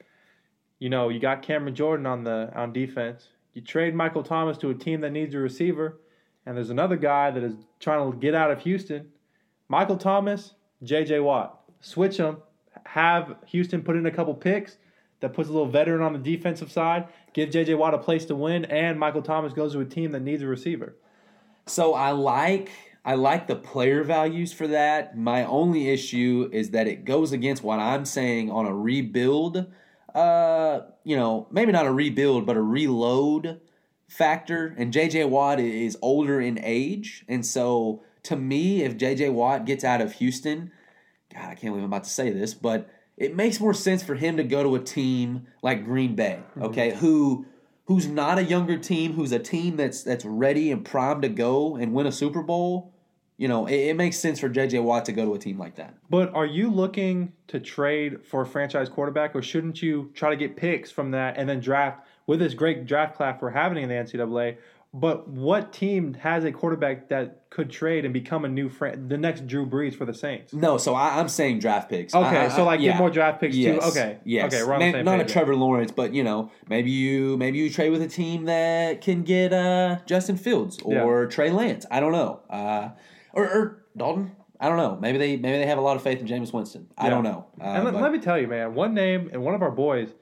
[0.79, 3.27] You know, you got Cameron Jordan on the on defense.
[3.53, 5.99] You trade Michael Thomas to a team that needs a receiver,
[6.47, 9.09] and there's another guy that is trying to get out of Houston.
[9.67, 11.19] Michael Thomas, J.J.
[11.19, 11.59] Watt.
[11.81, 12.37] Switch them.
[12.85, 14.77] Have Houston put in a couple picks
[15.19, 17.09] that puts a little veteran on the defensive side.
[17.33, 17.73] Give J.J.
[17.75, 20.47] Watt a place to win, and Michael Thomas goes to a team that needs a
[20.47, 20.95] receiver.
[21.65, 22.71] So I like
[23.03, 25.17] I like the player values for that.
[25.17, 29.65] My only issue is that it goes against what I'm saying on a rebuild.
[30.15, 33.59] Uh, you know, maybe not a rebuild, but a reload
[34.07, 34.73] factor.
[34.77, 39.83] And JJ Watt is older in age, and so to me, if JJ Watt gets
[39.83, 40.71] out of Houston,
[41.33, 44.15] God, I can't believe I'm about to say this, but it makes more sense for
[44.15, 46.63] him to go to a team like Green Bay, mm-hmm.
[46.63, 47.45] okay, who
[47.85, 51.75] who's not a younger team, who's a team that's that's ready and primed to go
[51.75, 52.93] and win a Super Bowl.
[53.37, 55.75] You know, it, it makes sense for JJ Watt to go to a team like
[55.75, 55.95] that.
[56.09, 60.35] But are you looking to trade for a franchise quarterback, or shouldn't you try to
[60.35, 63.89] get picks from that and then draft with this great draft class we're having in
[63.89, 64.57] the NCAA.
[64.93, 69.17] But what team has a quarterback that could trade and become a new friend, the
[69.17, 70.53] next Drew Brees for the Saints?
[70.53, 72.15] No, so I, I'm saying draft picks.
[72.15, 72.91] Okay, I- so like yeah.
[72.93, 73.83] get more draft picks Yes.
[73.83, 73.89] too.
[73.89, 74.53] Okay, Yes.
[74.53, 75.25] okay, we're on the Man- not a.
[75.25, 79.23] Trevor Lawrence, but you know, maybe you maybe you trade with a team that can
[79.23, 81.85] get uh, Justin Fields or Trey Lance.
[81.91, 82.89] I don't know, uh,
[83.33, 84.31] or, or Dalton.
[84.59, 84.97] I don't know.
[84.99, 86.87] Maybe they maybe they have a lot of faith in Jameis Winston.
[86.97, 87.09] I Yeah.
[87.11, 87.45] don't know.
[87.61, 90.13] Uh, and let, let me tell you, man, one name and one of our boys,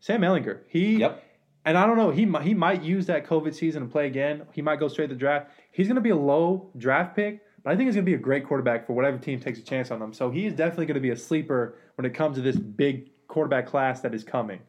[0.00, 0.60] Sam Ehlinger.
[0.68, 1.21] He Yep.
[1.64, 2.10] And I don't know.
[2.10, 4.42] He might, he might use that COVID season and play again.
[4.52, 5.50] He might go straight to the draft.
[5.70, 8.16] He's going to be a low draft pick, but I think he's going to be
[8.16, 10.12] a great quarterback for whatever team takes a chance on him.
[10.12, 13.10] So he is definitely going to be a sleeper when it comes to this big
[13.28, 14.60] quarterback class that is coming.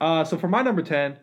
[0.00, 1.18] Uh, so for my number ten,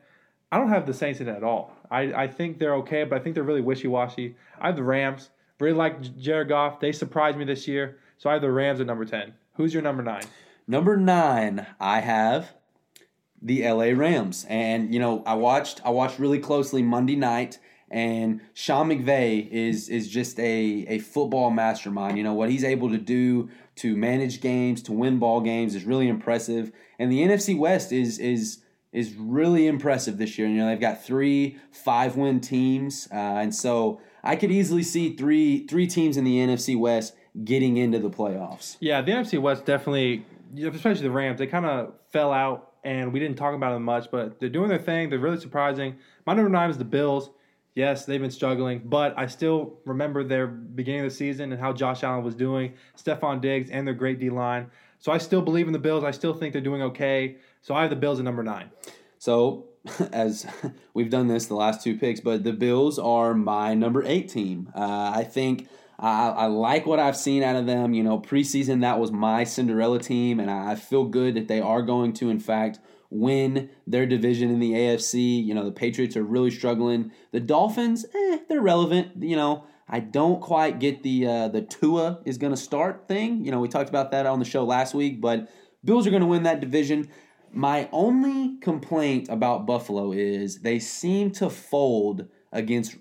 [0.52, 1.74] I don't have the Saints in at all.
[1.90, 4.36] I, I think they're okay, but I think they're really wishy washy.
[4.60, 5.32] I have the Rams.
[5.60, 6.80] Really like Jared Goff.
[6.80, 9.34] They surprised me this year, so I have the Rams at number ten.
[9.54, 10.26] Who's your number nine?
[10.68, 12.54] Number nine, I have
[13.46, 14.46] the LA Rams.
[14.50, 19.90] And you know, I watched I watched really closely Monday night and Sean McVay is
[19.90, 22.18] is just a, a football mastermind.
[22.18, 25.86] You know, what he's able to do to manage games, to win ball games is
[25.86, 26.72] really impressive.
[26.98, 30.48] And the NFC West is is is really impressive this year.
[30.48, 35.16] You know, they've got three five win teams, uh, and so I could easily see
[35.16, 38.78] three three teams in the NFC West getting into the playoffs.
[38.80, 40.26] Yeah, the NFC West definitely,
[40.58, 44.10] especially the Rams, they kind of fell out, and we didn't talk about them much,
[44.12, 45.10] but they're doing their thing.
[45.10, 45.96] They're really surprising.
[46.26, 47.32] My number nine is the Bills.
[47.74, 51.74] Yes, they've been struggling, but I still remember their beginning of the season and how
[51.74, 54.72] Josh Allen was doing, Stefon Diggs, and their great D line.
[55.00, 56.04] So I still believe in the Bills.
[56.06, 57.38] I still think they're doing okay.
[57.62, 58.70] So I have the Bills at number nine.
[59.18, 59.66] So,
[60.14, 60.46] as
[60.94, 64.72] we've done this the last two picks, but the Bills are my number eight team.
[64.74, 65.68] Uh, I think
[66.00, 67.94] I, I like what I've seen out of them.
[67.94, 71.82] You know, preseason that was my Cinderella team, and I feel good that they are
[71.82, 72.80] going to, in fact,
[73.10, 75.44] win their division in the AFC.
[75.44, 77.12] You know, the Patriots are really struggling.
[77.32, 79.24] The Dolphins, eh, they're relevant.
[79.24, 83.46] You know, I don't quite get the uh, the Tua is going to start thing.
[83.46, 85.50] You know, we talked about that on the show last week, but
[85.84, 87.10] Bills are going to win that division.
[87.52, 92.98] My only complaint about Buffalo is they seem to fold against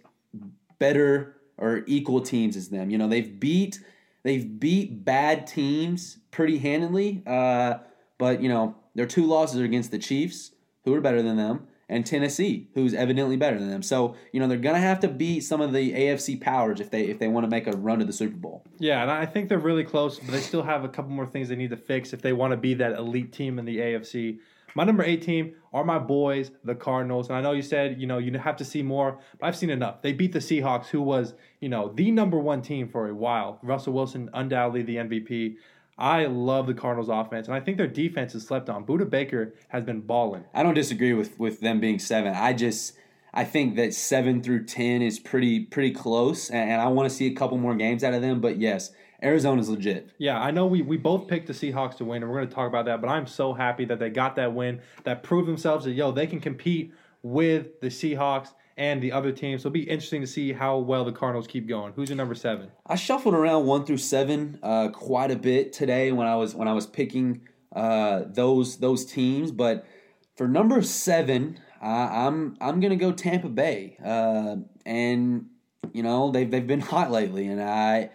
[0.79, 2.91] better or equal teams as them.
[2.91, 3.81] You know, they've beat
[4.23, 7.79] they've beat bad teams pretty handily, uh,
[8.19, 10.53] but you know their two losses are against the Chiefs,
[10.85, 13.83] who are better than them, and Tennessee, who's evidently better than them.
[13.83, 17.05] So you know they're gonna have to beat some of the AFC powers if they
[17.05, 18.65] if they want to make a run to the Super Bowl.
[18.79, 21.49] Yeah, and I think they're really close, but they still have a couple more things
[21.49, 24.39] they need to fix if they want to be that elite team in the AFC.
[24.75, 27.29] My number eight team are my boys, the Cardinals.
[27.29, 29.71] And I know you said, you know, you have to see more, but I've seen
[29.71, 30.03] enough.
[30.03, 33.59] They beat the Seahawks, who was, you know, the number one team for a while.
[33.63, 35.57] Russell Wilson, undoubtedly the MVP.
[35.97, 38.85] I love the Cardinals offense, and I think their defense is slept on.
[38.85, 40.45] Budda Baker has been balling.
[40.53, 42.35] I don't disagree with with them being seven.
[42.35, 42.95] I just
[43.33, 47.15] I think that seven through ten is pretty pretty close, and, and I want to
[47.15, 48.41] see a couple more games out of them.
[48.41, 48.91] But yes,
[49.25, 50.11] Arizona's legit.
[50.19, 52.55] Yeah, I know we, we both picked the Seahawks to win, and we're going to
[52.55, 55.87] talk about that, but I'm so happy that they got that win, that proved themselves
[55.87, 59.63] that, yo, they can compete with the Seahawks and the other teams.
[59.63, 61.93] So it'll be interesting to see how well the Cardinals keep going.
[61.95, 62.71] Who's your number seven?
[62.87, 66.69] I shuffled around one through seven uh, quite a bit today when I was when
[66.69, 69.53] I was picking uh, those those teams.
[69.53, 69.87] But
[70.37, 75.47] for number seven, uh, I'm I'm gonna go Tampa Bay, uh, and
[75.93, 78.11] you know they've they've been hot lately, and I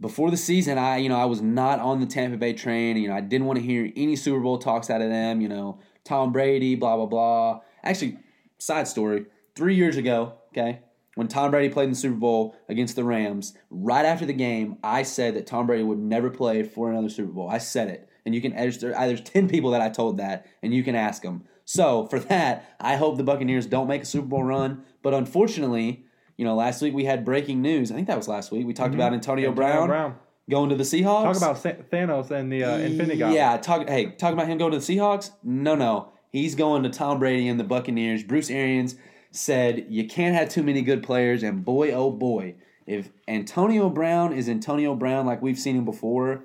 [0.00, 2.96] before the season, I you know I was not on the Tampa Bay train.
[2.96, 5.40] You know I didn't want to hear any Super Bowl talks out of them.
[5.40, 7.60] You know Tom Brady, blah blah blah.
[7.82, 8.18] Actually,
[8.58, 10.80] side story: three years ago, okay,
[11.14, 14.78] when Tom Brady played in the Super Bowl against the Rams, right after the game,
[14.84, 17.48] I said that Tom Brady would never play for another Super Bowl.
[17.48, 18.54] I said it, and you can.
[18.54, 21.44] There's ten people that I told that, and you can ask them.
[21.64, 24.84] So for that, I hope the Buccaneers don't make a Super Bowl run.
[25.02, 26.06] But unfortunately,
[26.38, 27.90] you know, last week we had breaking news.
[27.90, 28.66] I think that was last week.
[28.66, 30.14] We talked about Antonio, Antonio Brown, Brown.
[30.48, 31.38] going to the Seahawks.
[31.40, 33.36] Talk about Thanos and the uh, Infinity Gauntlet.
[33.36, 33.88] Yeah, talk.
[33.88, 35.32] Hey, talk about him going to the Seahawks.
[35.42, 38.22] No, no, he's going to Tom Brady and the Buccaneers.
[38.22, 38.94] Bruce Arians
[39.32, 42.54] said you can't have too many good players, and boy, oh boy,
[42.86, 46.44] if Antonio Brown is Antonio Brown like we've seen him before,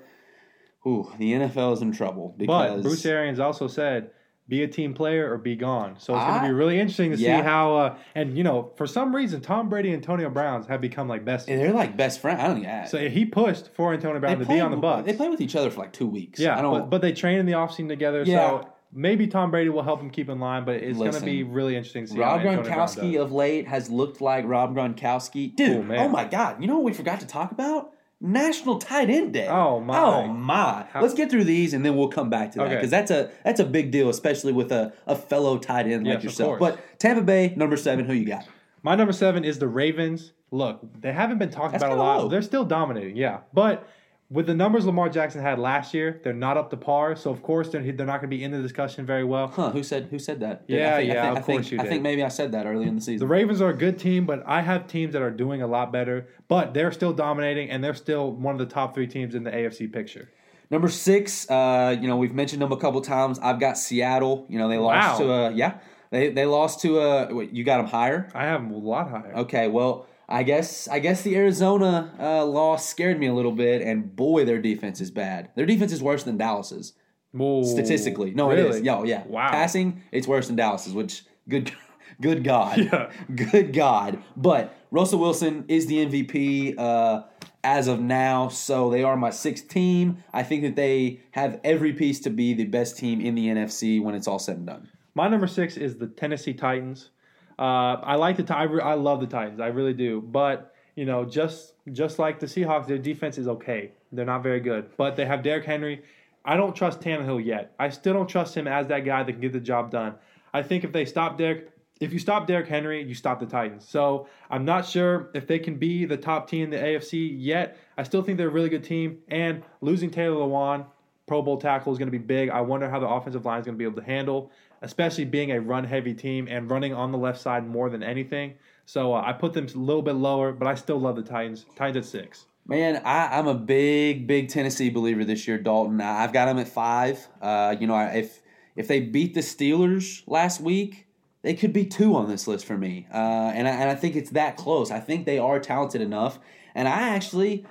[0.84, 4.10] ooh, the NFL is in trouble because But Bruce Arians also said,
[4.48, 7.16] "Be a team player or be gone." So it's going to be really interesting to
[7.16, 7.38] yeah.
[7.38, 7.76] see how.
[7.76, 11.24] Uh, and you know, for some reason, Tom Brady and Antonio Browns have become like
[11.24, 11.48] best.
[11.48, 12.40] and they're like best friends.
[12.40, 15.06] I don't think So he pushed for Antonio Brown to be on the Bucks.
[15.06, 16.40] They play with each other for like two weeks.
[16.40, 16.72] Yeah, I don't.
[16.72, 18.22] but, but they train in the offseason together.
[18.24, 18.60] Yeah.
[18.60, 21.42] So maybe Tom Brady will help him keep in line, but it's going to be
[21.42, 22.18] really interesting to see.
[22.18, 25.54] Rob how Antonio Brown Gronkowski of late has looked like Rob Gronkowski.
[25.54, 26.60] Dude, Oh, oh my God.
[26.60, 27.90] You know what we forgot to talk about?
[28.24, 29.46] National Tight End Day.
[29.48, 29.98] Oh, my.
[29.98, 30.86] Oh my!
[30.90, 32.74] How- Let's get through these and then we'll come back to that Okay.
[32.76, 36.14] because that's a that's a big deal, especially with a, a fellow tight end like
[36.14, 36.58] Yes, of yourself.
[36.58, 38.48] But Tampa Bay, number seven, who you got?
[38.82, 40.32] My number seven is the Ravens.
[40.50, 42.18] Look, they haven't been talked That's about a lot.
[42.22, 42.28] low.
[42.28, 43.40] They're still dominating, yeah.
[43.52, 43.86] But
[44.30, 47.14] with the numbers Lamar Jackson had last year, they're not up to par.
[47.14, 49.48] So of course they're they're not going to be in the discussion very well.
[49.48, 49.70] Huh?
[49.70, 50.64] Who said who said that?
[50.66, 52.28] Yeah, I think, yeah, I think, of I think, course you I think maybe I
[52.28, 53.26] said that early in the season.
[53.26, 53.32] The.
[53.32, 56.28] Ravens are a good team, but I have teams that are doing a lot better.
[56.48, 59.50] But they're still dominating, and they're still one of the top three teams in the
[59.50, 60.30] AFC picture.
[60.70, 63.38] Number six, uh, you know, we've mentioned them a couple times.
[63.40, 64.46] I've got Seattle.
[64.48, 65.26] You know, they lost Wow.
[65.26, 65.74] to a yeah,
[66.10, 67.34] they they lost to a.
[67.34, 68.30] Wait, you got them higher?
[68.34, 69.34] I have them a lot higher.
[69.36, 73.82] Okay, well, I guess I guess the Arizona uh, loss scared me a little bit,
[73.82, 75.50] and boy, their defense is bad.
[75.54, 76.94] Their defense is worse than Dallas's
[77.32, 77.62] Whoa.
[77.64, 78.32] statistically.
[78.32, 78.78] No, it Really?
[78.78, 78.82] is.
[78.82, 79.24] Yeah, yeah.
[79.26, 79.50] Wow.
[79.50, 81.72] Passing, it's worse than Dallas's, which good,
[82.20, 83.10] good God, Yeah.
[83.34, 84.22] good God.
[84.36, 87.24] But Russell Wilson is the MVP uh,
[87.62, 90.22] as of now, so they are my sixth team.
[90.32, 94.02] I think that they have every piece to be the best team in the NFC
[94.02, 94.88] when it's all said and done.
[95.14, 97.10] My number six is the Tennessee Titans.
[97.58, 99.60] Uh, I like the I, re- I love the Titans.
[99.60, 100.20] I really do.
[100.20, 103.92] But you know, just just like the Seahawks, their defense is okay.
[104.12, 106.02] They're not very good, but they have Derrick Henry.
[106.44, 107.74] I don't trust Tannehill yet.
[107.78, 110.14] I still don't trust him as that guy that can get the job done.
[110.52, 113.88] I think if they stop Derrick, if you stop Derrick Henry, you stop the Titans.
[113.88, 117.78] So I'm not sure if they can be the top team in the AFC yet.
[117.96, 120.86] I still think they're a really good team, and losing Taylor Lewan,
[121.26, 122.50] Pro Bowl tackle, is going to be big.
[122.50, 124.50] I wonder how the offensive line is going to be able to handle,
[124.84, 128.54] especially being a run-heavy team and running on the left side more than anything.
[128.86, 131.66] So uh, I put them a little bit lower, but I still love the Titans.
[131.74, 132.46] Titans at six.
[132.66, 136.00] Man, I, I'm a big, big Tennessee believer this year, Dalton.
[136.00, 137.26] I've got them at five.
[137.40, 138.40] Uh, you know, if
[138.76, 141.06] if they beat the Steelers last week,
[141.42, 143.06] they could be two on this list for me.
[143.12, 144.90] Uh, and I, and I think it's that close.
[144.90, 146.38] I think they are talented enough.
[146.74, 147.66] And I actually,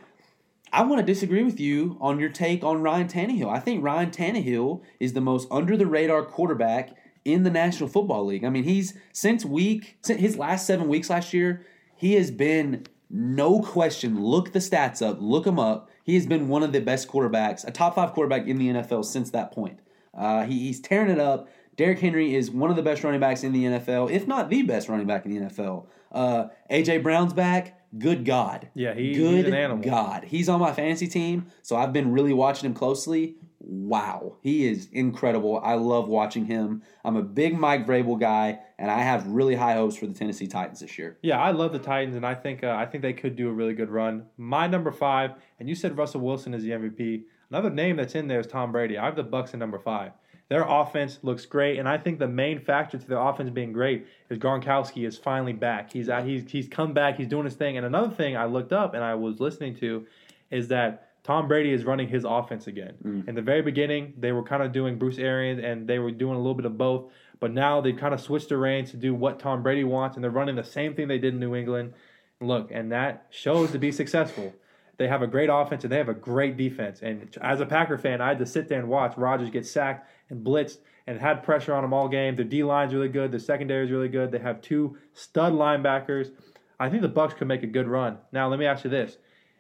[0.72, 3.50] I want to disagree with you on your take on Ryan Tannehill.
[3.50, 6.96] I think Ryan Tannehill is the most under the radar quarterback
[7.26, 8.44] in the National Football League.
[8.44, 11.66] I mean, he's since week since his last seven weeks last year,
[11.96, 14.22] he has been no question.
[14.24, 15.90] Look the stats up, look him up.
[16.04, 19.06] He has been one of the best quarterbacks, a top five quarterback in the NFL
[19.06, 19.80] since that point.
[20.14, 21.48] Uh, he, he's tearing it up.
[21.76, 24.62] Derrick Henry is one of the best running backs in the NFL, if not the
[24.64, 25.86] best running back in the NFL.
[26.12, 27.80] Uh, AJ Brown's back.
[27.98, 28.68] Good God.
[28.76, 29.84] Yeah, he- he's an animal.
[29.84, 30.24] God.
[30.26, 33.36] He's on my fantasy team, so I've been really watching him closely.
[33.66, 35.62] Wow, he is incredible.
[35.64, 36.84] I love watching him.
[37.06, 40.48] I'm a big Mike Vrabel guy, and I have really high hopes for the Tennessee
[40.48, 41.18] Titans this year.
[41.22, 43.54] Yeah, I love the Titans, and I think uh, I think they could do a
[43.54, 44.26] really good run.
[44.36, 47.24] My number five, and you said Russell Wilson is the MVP.
[47.50, 48.98] Another name that's in there is Tom Brady.
[48.98, 50.12] I have the Bucks at number five.
[50.50, 54.08] Their offense looks great, and I think the main factor to their offense being great
[54.30, 55.94] is Gronkowski is finally back.
[55.94, 57.16] He's he's he's come back.
[57.16, 57.78] He's doing his thing.
[57.78, 60.06] And another thing I looked up and I was listening to
[60.52, 62.96] is that Tom Brady is running his offense again.
[63.04, 63.30] Mm.
[63.30, 66.36] In the very beginning, they were kind of doing Bruce Arians and they were doing
[66.36, 67.12] a little bit of both.
[67.40, 70.24] But now they've kind of switched the reins to do what Tom Brady wants, and
[70.24, 71.94] they're running the same thing they did in New England.
[72.40, 74.54] Look, and that shows to be successful.
[74.98, 77.02] They have a great offense and they have a great defense.
[77.02, 80.08] And as a Packer fan, I had to sit there and watch Rodgers get sacked
[80.30, 82.36] and blitzed and had pressure on him all game.
[82.36, 83.32] Their D line's really good.
[83.32, 84.32] Their secondary is really good.
[84.32, 86.32] They have two stud linebackers.
[86.80, 88.18] I think the Bucks could make a good run.
[88.32, 89.18] Now, let me ask you this: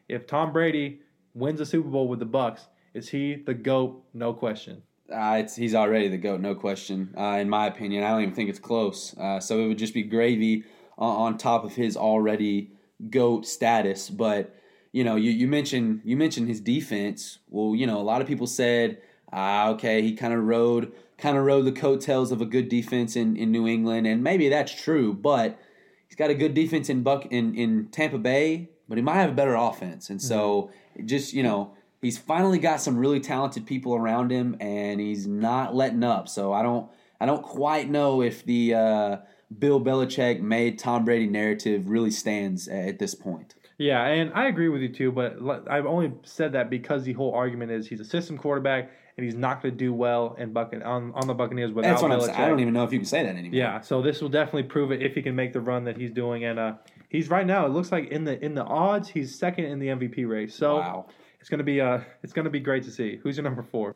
[0.08, 1.02] If Tom Brady
[1.34, 4.04] wins the Super Bowl with the Bucks, is he the goat?
[4.14, 4.84] No question.
[5.12, 7.14] Uh, it's, he's already the GOAT, no question.
[7.18, 9.16] Uh, in my opinion, I don't even think it's close.
[9.18, 10.64] Uh, so it would just be gravy
[10.98, 12.72] on, on top of his already
[13.10, 14.10] GOAT status.
[14.10, 14.56] But
[14.92, 17.40] you know, you, you mentioned you mentioned his defense.
[17.50, 21.38] Well, you know, a lot of people said, ah, okay, he kind of rode kind
[21.38, 24.74] of rode the coattails of a good defense in, in New England, and maybe that's
[24.74, 25.14] true.
[25.14, 25.60] But
[26.08, 29.32] he's got a good defense in Buck in, in Tampa Bay, but he might have
[29.32, 30.72] a better offense, and so
[31.06, 31.76] just you know.
[32.02, 36.28] He's finally got some really talented people around him, and he's not letting up.
[36.28, 36.92] So I don't,
[37.22, 39.18] I don't quite know if the uh,
[39.58, 43.56] Bill Belichick made Tom Brady narrative really stands at this point.
[43.78, 45.38] Yeah, and I agree with you too, but
[45.70, 49.36] I've only said that because the whole argument is he's a system quarterback and he's
[49.36, 52.20] not going to do well in Buccan- on, on the Buccaneers without That's what I'm
[52.20, 52.26] Belichick.
[52.28, 52.42] saying.
[52.42, 53.56] I don't even know if you can say that anymore.
[53.58, 56.12] Yeah, so this will definitely prove it if he can make the run that he's
[56.12, 56.74] doing, and uh,
[57.10, 57.66] he's right now.
[57.66, 60.56] It looks like in the in the odds, he's second in the MVP race.
[60.56, 61.06] So Wow.
[61.40, 63.18] it's gonna be uh, it's gonna be great to see.
[63.22, 63.96] Who's your number four?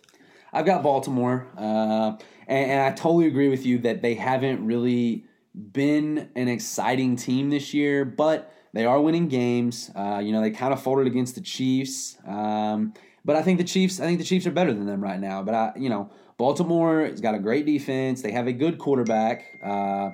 [0.53, 2.15] I've got Baltimore, uh,
[2.47, 7.49] and, and I totally agree with you that they haven't really been an exciting team
[7.49, 9.91] this year, but they are winning games.
[9.95, 12.93] Uh, you know, they kind of folded against the Chiefs, um,
[13.27, 15.43] but I think the Chiefs, I think the Chiefs are better than them right now.
[15.43, 18.21] But I, you know, Baltimore has got a great defense.
[18.21, 19.59] They have a good quarterback.
[19.61, 20.11] Uh,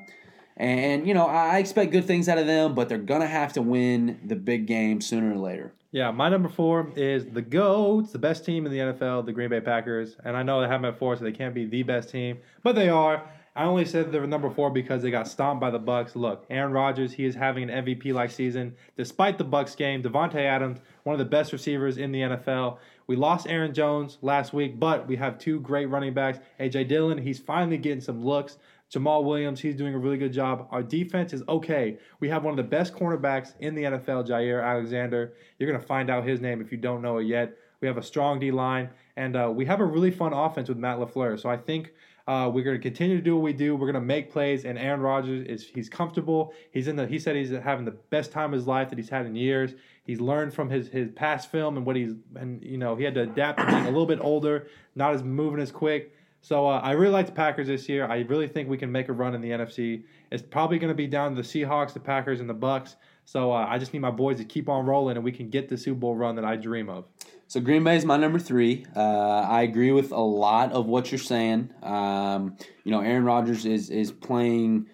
[0.57, 3.61] and you know, I expect good things out of them, but they're gonna have to
[3.61, 5.73] win the big game sooner or later.
[5.91, 9.49] Yeah, my number four is the GOATs, the best team in the NFL, the Green
[9.49, 10.17] Bay Packers.
[10.25, 12.39] And I know they have them at four, so they can't be the best team,
[12.63, 13.23] but they are.
[13.55, 16.15] I only said they're number four because they got stomped by the Bucks.
[16.15, 20.01] Look, Aaron Rodgers, he is having an MVP-like season despite the Bucks game.
[20.01, 22.77] Davante Adams, one of the best receivers in the NFL.
[23.07, 26.39] We lost Aaron Jones last week, but we have two great running backs.
[26.59, 28.57] AJ Dillon, he's finally getting some looks.
[28.91, 30.67] Jamaal Williams, he's doing a really good job.
[30.71, 31.97] Our defense is okay.
[32.19, 35.33] We have one of the best cornerbacks in the NFL, Jaire Alexander.
[35.57, 37.57] You're going to find out his name if you don't know it yet.
[37.81, 40.77] We have a strong D line, and uh, we have a really fun offense with
[40.77, 41.39] Matt LaFleur.
[41.39, 41.91] So I think
[42.27, 43.75] uh, we're going to continue to do what we do.
[43.75, 46.53] We're going to make plays, and Aaron Rodgers is he's comfortable.
[46.71, 47.05] He's in the.
[47.05, 49.73] He said he's having the best time of his life that he's had in years.
[50.05, 53.15] He's learned from his his past film and what he's and you know he had
[53.15, 56.13] to adapt to being a little bit older, not as moving as quick.
[56.41, 58.05] So uh, I really like the Packers this year.
[58.05, 60.03] I really think we can make a run in the NFC.
[60.29, 62.97] It's probably going to be down to the Seahawks, the Packers, and the Bucks.
[63.23, 65.69] So uh, I just need my boys to keep on rolling, and we can get
[65.69, 67.05] the Super Bowl run that I dream of.
[67.47, 68.85] So Green Bay is my number three.
[68.95, 71.69] Uh, I agree with a lot of what you're saying.
[71.81, 74.87] Um, you know, Aaron Rodgers is is playing,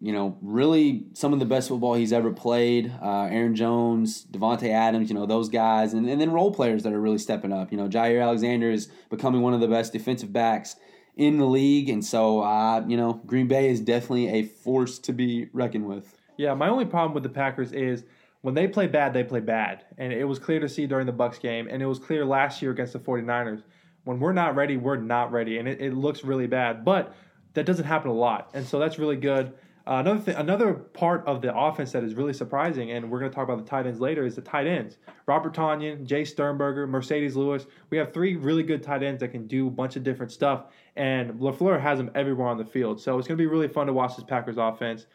[0.00, 2.92] you know, really some of the best football he's ever played.
[3.02, 6.92] Uh, Aaron Jones, Davante Adams, you know, those guys, and, and then role players that
[6.92, 7.72] are really stepping up.
[7.72, 10.76] You know, Jaire Alexander is becoming one of the best defensive backs
[11.16, 15.12] in the league, and so uh, you know, Green Bay is definitely a force to
[15.12, 16.16] be reckoned with.
[16.36, 18.04] Yeah, my only problem with the Packers is
[18.42, 19.84] when they play bad, they play bad.
[19.98, 22.62] And it was clear to see during the Bucks game, and it was clear last
[22.62, 23.62] year against the 49ers.
[24.04, 26.84] When we're not ready, we're not ready, and it, it looks really bad.
[26.84, 27.14] But
[27.54, 29.52] that doesn't happen a lot, and so that's really good.
[29.90, 33.34] Another thing, another part of the offense that is really surprising, and we're going to
[33.34, 34.98] talk about the tight ends later, is the tight ends.
[35.24, 37.66] Robert Tonyan, Jace Sternberger, Marcedes Lewis.
[37.88, 40.66] We have three really good tight ends that can do a bunch of different stuff,
[40.94, 43.00] and Lafleur has them everywhere on the field.
[43.00, 45.06] So it's going to be really fun to watch this Packers offense.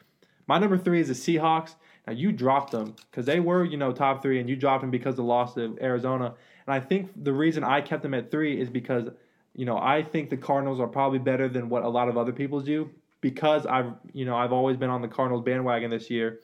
[0.47, 1.75] My number three is the Seahawks.
[2.07, 4.89] Now you dropped them because they were, you know, top three, and you dropped them
[4.89, 6.33] because of the loss to Arizona.
[6.65, 9.07] And I think the reason I kept them at three is because,
[9.55, 12.31] you know, I think the Cardinals are probably better than what a lot of other
[12.31, 12.89] people do
[13.23, 16.41] because I've, you know, I've always been on the Cardinals bandwagon this year.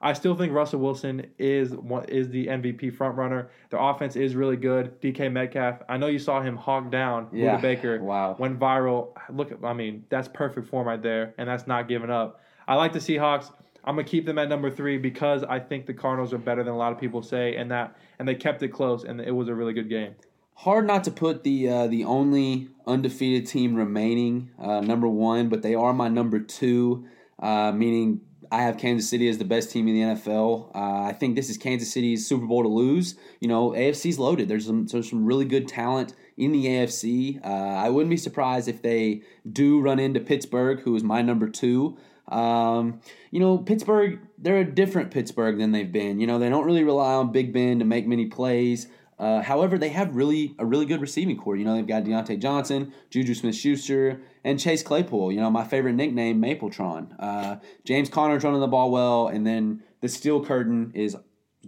[0.00, 1.74] I still think Russell Wilson is
[2.08, 3.50] is the MVP front runner.
[3.70, 5.00] Their offense is really good.
[5.00, 5.82] DK Metcalf.
[5.88, 7.58] I know you saw him hog down Yeah.
[7.58, 8.02] Budda Baker.
[8.12, 8.34] Wow.
[8.36, 9.10] Went viral.
[9.30, 12.40] Look, I mean, that's perfect form right there, and that's not giving up.
[12.66, 13.52] I like the Seahawks.
[13.84, 16.72] I'm gonna keep them at number three because I think the Cardinals are better than
[16.72, 19.48] a lot of people say, and that and they kept it close, and it was
[19.48, 20.14] a really good game.
[20.54, 25.62] Hard not to put the uh, the only undefeated team remaining uh, number one, but
[25.62, 27.06] they are my number two,
[27.40, 28.20] uh, meaning
[28.52, 30.74] I have Kansas City as the best team in the NFL.
[30.74, 33.16] Uh, I think this is Kansas City's Super Bowl to lose.
[33.40, 34.48] You know, AFC's loaded.
[34.48, 37.44] There's some there's some really good talent in the AFC.
[37.44, 41.48] Uh, I wouldn't be surprised if they do run into Pittsburgh, who is my number
[41.48, 41.96] two.
[42.28, 43.00] Um,
[43.30, 46.20] you know, Pittsburgh, they're a different Pittsburgh than they've been.
[46.20, 48.86] You know, they don't really rely on Big Ben to make many plays.
[49.18, 51.56] Uh, however, they have really a really good receiving corps.
[51.56, 55.30] You know, they've got Diontae Johnson, Juju Smith-Schuster, and Chase Claypool.
[55.30, 57.14] You know, my favorite nickname, Mapletron.
[57.18, 61.16] Uh, James Conner's running the ball well, and then the steel curtain is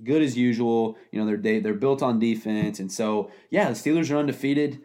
[0.03, 0.97] good as usual.
[1.12, 4.80] You know, they're they, they're built on defense, and so yeah, the Steelers are undefeated.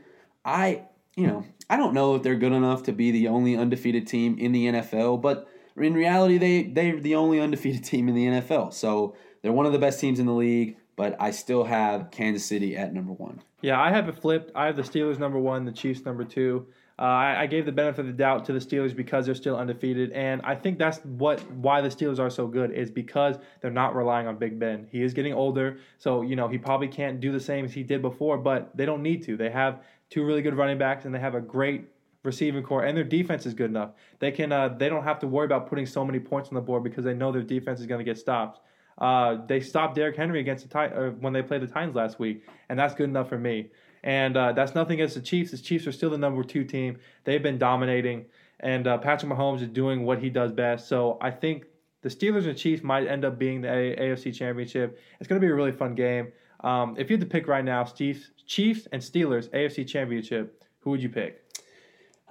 [0.46, 0.84] I
[1.16, 4.38] you know I don't know if they're good enough to be the only undefeated team
[4.38, 8.74] in the NFL, but in reality, they they're the only undefeated team in the NFL.
[8.74, 10.78] So they're one of the best teams in the league.
[11.00, 13.42] But I still have Kansas City at number one.
[13.62, 14.52] Yeah, I have it flipped.
[14.54, 16.68] I have the Steelers number one, the Chiefs number two.
[17.00, 19.56] Uh, I, I gave the benefit of the doubt to the Steelers because they're still
[19.56, 23.72] undefeated, and I think that's what why the Steelers are so good is because they're
[23.72, 24.88] not relying on Big Ben.
[24.92, 27.82] He is getting older, so you know he probably can't do the same as he
[27.82, 29.38] did before, but they don't need to.
[29.38, 31.86] They have two really good running backs, and they have a great
[32.24, 33.92] receiving corps, and their defense is good enough.
[34.20, 36.62] They can uh, they don't have to worry about putting so many points on the
[36.62, 38.60] board because they know their defense is going to get stopped.
[39.00, 42.20] Uh, they stopped Derrick Henry against the Tit- uh, when they played the Titans last
[42.20, 43.70] week, and that's good enough for me.
[44.04, 45.52] And uh, that's nothing against the Chiefs.
[45.52, 47.00] The Chiefs are still the number two team.
[47.24, 48.26] They've been dominating,
[48.60, 50.88] and uh, Patrick Mahomes is doing what he does best.
[50.88, 51.66] So I think
[52.02, 55.00] the Steelers and Chiefs might end up being the AFC Championship.
[55.20, 56.32] It's going to be a really fun game.
[56.62, 60.92] Um, if you had to pick right now, Chiefs, Chiefs and Steelers AFC Championship, who
[60.92, 61.44] would you pick?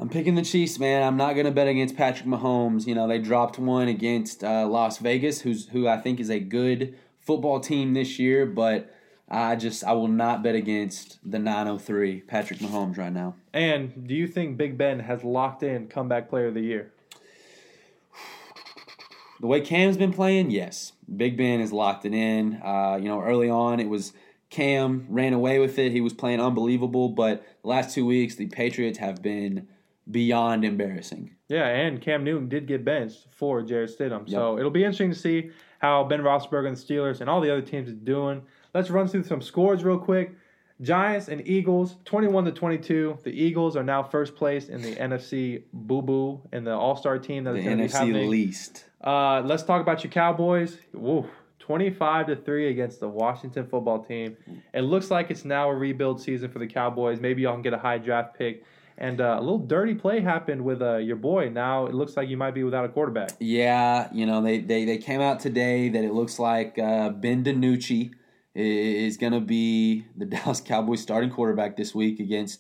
[0.01, 1.03] I'm picking the Chiefs, man.
[1.03, 2.87] I'm not going to bet against Patrick Mahomes.
[2.87, 6.39] You know, they dropped one against uh, Las Vegas, who's who I think is a
[6.39, 8.95] good football team this year, but
[9.29, 13.35] I just I will not bet against the 903 Patrick Mahomes right now.
[13.53, 16.93] And do you think Big Ben has locked in comeback player of the year?
[19.41, 20.93] The way Cam's been playing, yes.
[21.17, 22.61] Big Ben is locked it in.
[22.65, 24.13] Uh, you know, early on it was
[24.49, 25.91] Cam ran away with it.
[25.91, 29.67] He was playing unbelievable, but the last two weeks the Patriots have been
[30.11, 31.35] beyond embarrassing.
[31.49, 34.29] Yeah, and Cam Newton did get benched for Jarrett Stidham.
[34.29, 37.51] So it'll be interesting to see how Ben Roethlisberger and the Steelers and all the
[37.51, 38.43] other teams is doing.
[38.75, 40.33] let's run through some scores real quick.
[40.81, 43.19] Giants and Eagles, 21 to 22.
[43.25, 47.19] The Eagles are now first place in the NFC Boo Boo and the All Star
[47.19, 48.31] team that The is going to be NFC happening.
[48.31, 48.85] least.
[49.03, 50.79] Uh, let's talk about your Cowboys.
[50.93, 51.27] Woo,
[51.61, 54.37] 25 to 3 against the Washington football team.
[54.73, 57.21] It looks like it's now a rebuild season for the Cowboys.
[57.21, 58.63] Maybe y'all can get a high draft pick.
[59.01, 61.51] And uh, a little dirty play happened with uh, your boy.
[61.51, 63.31] Now it looks like you might be without a quarterback.
[63.39, 67.45] Yeah, you know they, they, they came out today that it looks like uh, Ben
[67.45, 68.11] DiNucci
[68.57, 72.59] is going to be the Dallas Cowboys starting quarterback this week against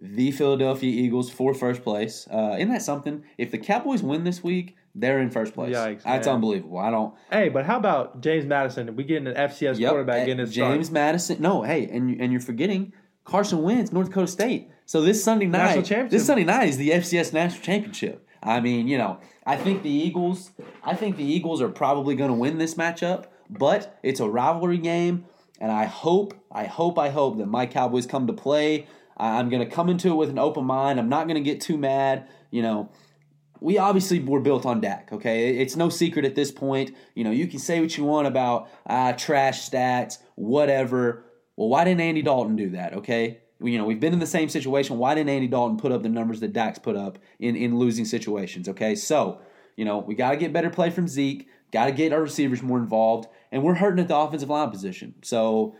[0.00, 2.26] the Philadelphia Eagles for first place.
[2.30, 3.22] Uh, isn't that something?
[3.38, 5.74] If the Cowboys win this week, they're in first place.
[5.74, 6.34] Yikes, That's man.
[6.36, 6.78] unbelievable.
[6.78, 7.14] I don't.
[7.30, 8.96] Hey, but how about James Madison?
[8.96, 10.94] We getting an FCS Yep, quarterback uh, getting his James start.
[10.94, 11.40] Madison.
[11.40, 12.92] No, hey, and and you're forgetting
[13.24, 14.70] Carson Wentz, North Dakota State.
[14.86, 18.24] So this Sunday night, this Sunday night is the FCS national championship.
[18.40, 20.52] I mean, you know, I think the Eagles.
[20.84, 24.78] I think the Eagles are probably going to win this matchup, but it's a rivalry
[24.78, 25.24] game,
[25.60, 28.86] and I hope, I hope, I hope that my Cowboys come to play.
[29.16, 31.00] I'm going to come into it with an open mind.
[31.00, 32.28] I'm not going to get too mad.
[32.52, 32.92] You know,
[33.60, 35.08] we obviously were built on Dak.
[35.12, 36.92] Okay, it's no secret at this point.
[37.16, 41.24] You know, you can say what you want about uh, trash stats, whatever.
[41.56, 42.92] Well, why didn't Andy Dalton do that?
[42.94, 44.98] Okay, you know, we've been in the same situation.
[44.98, 48.04] Why didn't Andy Dalton put up the numbers that Dak's put up in in losing
[48.04, 48.68] situations?
[48.68, 49.40] Okay, so
[49.76, 51.48] you know, we got to get better play from Zeke.
[51.72, 55.14] Got to get our receivers more involved, and we're hurting at the offensive line position.
[55.22, 55.76] So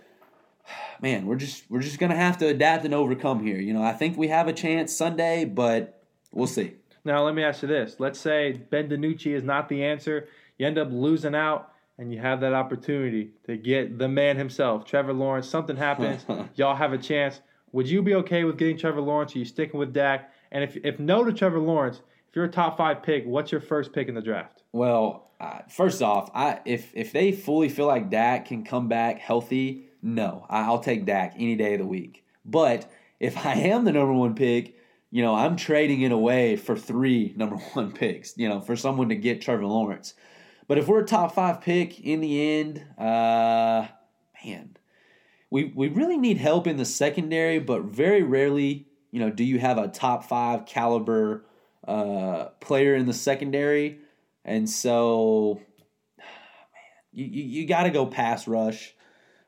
[1.01, 3.59] man, we're just we're just gonna have to adapt and overcome here.
[3.59, 6.03] You know, I think we have a chance Sunday, but
[6.33, 6.75] we'll see.
[7.05, 7.97] Now, let me ask you this.
[7.99, 10.29] Let's say Ben DiNucci is not the answer.
[10.59, 14.85] You end up losing out, and you have that opportunity to get the man himself,
[14.85, 15.49] Trevor Lawrence.
[15.49, 16.25] Something happens.
[16.57, 17.41] y'all have a chance.
[17.77, 19.37] Would you be okay with getting Trevor Lawrence?
[19.37, 20.33] Are you sticking with Dak?
[20.51, 23.61] And if, if no to Trevor Lawrence, if you're a top five pick, what's your
[23.61, 24.63] first pick in the draft?
[24.73, 29.19] Well, uh, first off, I if if they fully feel like Dak can come back
[29.19, 32.25] healthy, no, I- I'll take Dak any day of the week.
[32.47, 34.79] But if I am the number one pick,
[35.11, 38.39] you know, I'm trading it away for three number one picks.
[38.39, 40.15] You know, for someone to get Trevor Lawrence.
[40.67, 43.87] But if we're a top five pick in the end, uh,
[44.43, 44.79] man,
[45.51, 47.59] we we really need help in the secondary.
[47.59, 51.45] But very rarely, you know, do you have a top five caliber
[51.87, 53.99] uh, player in the secondary.
[54.45, 55.61] And so,
[56.19, 56.27] man,
[57.13, 58.95] you, you, you got to go pass rush.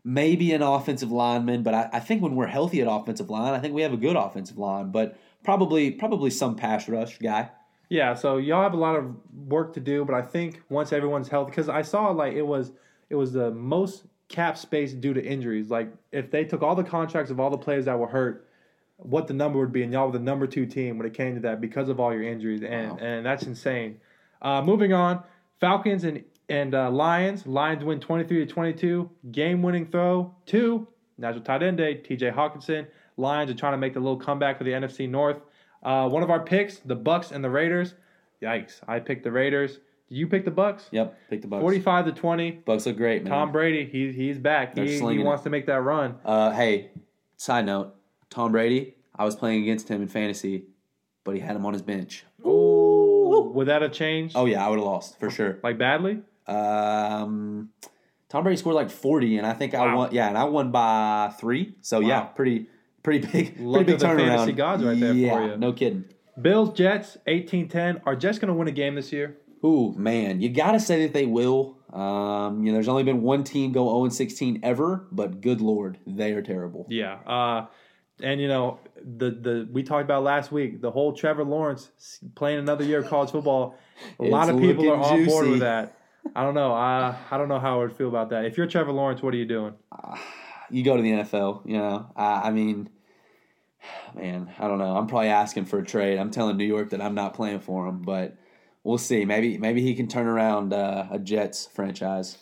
[0.04, 3.58] Maybe an offensive lineman, but I, I think when we're healthy at offensive line, I
[3.58, 7.50] think we have a good offensive line, but probably probably some pass rush guy.
[7.90, 11.28] Yeah, so y'all have a lot of work to do, but I think once everyone's
[11.28, 12.72] healthy, because I saw like it was
[13.10, 15.70] it was the most cap space due to injuries.
[15.70, 18.46] Like if they took all the contracts of all the players that were hurt,
[18.96, 21.34] what the number would be, and y'all were the number two team when it came
[21.36, 22.98] to that because of all your injuries, and Wow.
[23.00, 24.00] and that's insane.
[24.42, 25.22] Uh, moving on,
[25.60, 27.46] Falcons and and uh, Lions.
[27.46, 29.08] Lions win twenty three to twenty two.
[29.30, 32.30] Game winning throw to national tight end day T.J.
[32.30, 32.86] Hockenson.
[33.16, 35.38] Lions are trying to make the little comeback for the NFC North.
[35.82, 37.94] Uh, one of our picks, the Bucks and the Raiders.
[38.42, 38.80] Yikes!
[38.88, 39.78] I picked the Raiders.
[40.10, 40.88] You pick the Bucks?
[40.90, 41.60] Yep, pick the Bucks.
[41.60, 42.50] Forty-five to twenty.
[42.52, 43.30] Bucks look great, man.
[43.32, 44.74] Tom Brady, he, he's back.
[44.74, 45.24] They're He, he slinging it.
[45.28, 46.16] wants to make that run.
[46.24, 46.90] Uh, hey,
[47.36, 47.94] side note:
[48.30, 48.94] Tom Brady.
[49.14, 50.64] I was playing against him in fantasy,
[51.24, 52.24] but he had him on his bench.
[52.46, 54.34] Ooh, would that have changed?
[54.36, 55.58] Oh yeah, I would have lost for sure.
[55.62, 56.22] like badly?
[56.46, 57.70] Um,
[58.28, 59.96] Tom Brady scored like forty, and I think I Wow.
[59.96, 60.08] won.
[60.12, 61.74] Yeah, and I won by three.
[61.82, 62.30] So yeah, Wow.
[62.34, 62.66] pretty
[63.02, 64.28] pretty big, Luck pretty big of the turnaround.
[64.28, 65.56] fantasy gods right there for yeah, you.
[65.56, 66.04] no kidding.
[66.40, 68.02] Bills, Jets, 18-10.
[68.06, 69.36] Are Jets going to win a game this year?
[69.64, 71.78] Ooh, man, you got to say that they will.
[71.92, 75.98] Um, you know, there's only been one team go 0 16 ever, but good lord,
[76.06, 76.86] they are terrible.
[76.88, 77.14] Yeah.
[77.26, 77.66] Uh,
[78.22, 81.90] and you know the the we talked about last week the whole Trevor Lawrence
[82.34, 83.76] playing another year of college football.
[84.18, 85.96] A lot of people are looking on board with that.
[86.34, 86.72] I don't know.
[86.72, 88.44] I I don't know how I would feel about that.
[88.44, 89.74] If you're Trevor Lawrence, what are you doing?
[90.70, 92.10] You go to the NFL, you know.
[92.14, 92.90] I, I mean,
[94.14, 94.96] man, I don't know.
[94.96, 96.18] I'm probably asking for a trade.
[96.18, 98.36] I'm telling New York that I'm not playing for him, but
[98.88, 99.24] we'll see.
[99.26, 102.38] Maybe maybe he can turn around uh, a Jets franchise.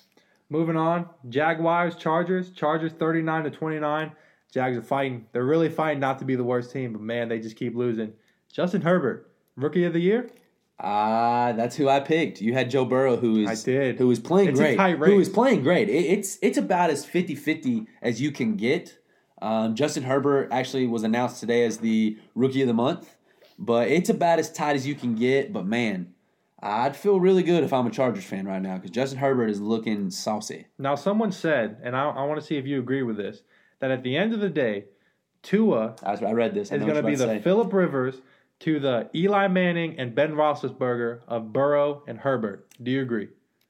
[0.49, 4.13] Moving on, Jaguars, Chargers, Chargers 39 to 29.
[4.55, 5.27] Jags are fighting.
[5.33, 8.13] They're really fighting not to be the worst team, but man, they just keep losing.
[8.51, 10.31] Justin Herbert, rookie of the year.
[10.79, 12.41] Ah, that's who I picked.
[12.41, 13.99] You had Joe Burrow, who is I did.
[13.99, 14.79] who is playing It's great.
[14.79, 15.89] Who is playing great.
[15.89, 18.99] It, it's it's about as 50-50 as you can get.
[19.43, 23.17] Um, Justin Herbert actually was announced today as the rookie of the month,
[23.59, 25.53] but it's about as tight as you can get.
[25.53, 26.15] But man,
[26.61, 29.61] I'd feel really good if I'm a Chargers fan right now because Justin Herbert is
[29.61, 30.67] looking saucy.
[30.79, 33.43] Now, someone said, and I, I want to see if you agree with this,
[33.81, 34.87] that at the end of the day,
[35.43, 36.73] Tua I, I read this.
[36.73, 37.43] I is going to be the about to say.
[37.45, 38.17] Philip Rivers
[38.61, 42.67] to the Eli Manning and Ben Roethlisberger of Burrow and Herbert.
[42.83, 43.29] Do you agree?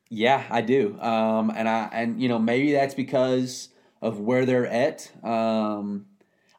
[0.09, 0.99] Yeah, I do.
[1.01, 3.71] Um, and I and you know maybe that's because
[4.01, 5.11] of where they're at.
[5.25, 6.07] Um,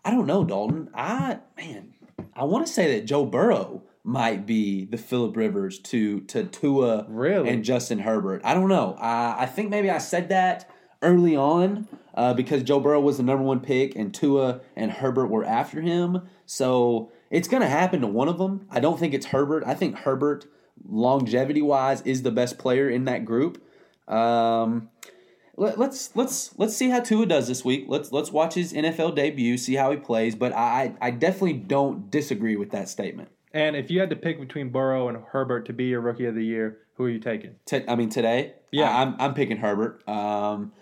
[0.04, 0.90] I don't know, Dalton.
[0.94, 1.94] I man,
[2.36, 7.06] I want to say that Joe Burrow might be the Philip Rivers to to Tua
[7.10, 7.50] Really?
[7.50, 8.42] and Justin Herbert.
[8.46, 8.96] I don't know.
[9.00, 10.70] I, I think maybe I said that
[11.02, 15.28] early on uh, because Joe Burrow was the number one pick and Tua and Herbert
[15.28, 16.22] were after him.
[16.46, 18.66] So it's going to happen to one of them.
[18.72, 19.64] I don't think it's Herbert.
[19.68, 20.46] I think Herbert,
[20.88, 23.62] longevity wise, is the best player in that group.
[24.08, 24.88] Um,
[25.58, 27.86] let, let's let's let's see how Tua does this week.
[27.90, 30.34] Let's let's watch his NFL debut, see how he plays.
[30.34, 33.30] But I I definitely don't disagree with that statement.
[33.58, 36.36] And if you had to pick between Burrow and Herbert to be your rookie of
[36.36, 37.56] the year, who are you taking?
[37.66, 38.88] T- I mean today, Yeah.
[38.96, 40.08] I, am I'm picking Herbert.
[40.08, 40.74] Um,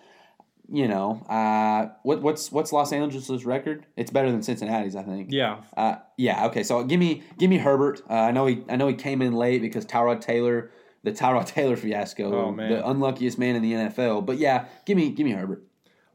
[0.68, 3.86] you know, uh, what what's what's Los Angeles' record?
[3.96, 5.30] It's better than Cincinnati's, I think.
[5.32, 5.62] Yeah.
[5.78, 6.48] Uh, yeah.
[6.48, 6.64] Okay.
[6.64, 8.02] So give me give me Herbert.
[8.10, 10.70] Uh, I know he I know he came in late because Tyrod Taylor,
[11.04, 14.26] the Tyrod Taylor fiasco, Oh, the unluckiest man in the NFL.
[14.26, 15.64] But yeah, give me give me Herbert.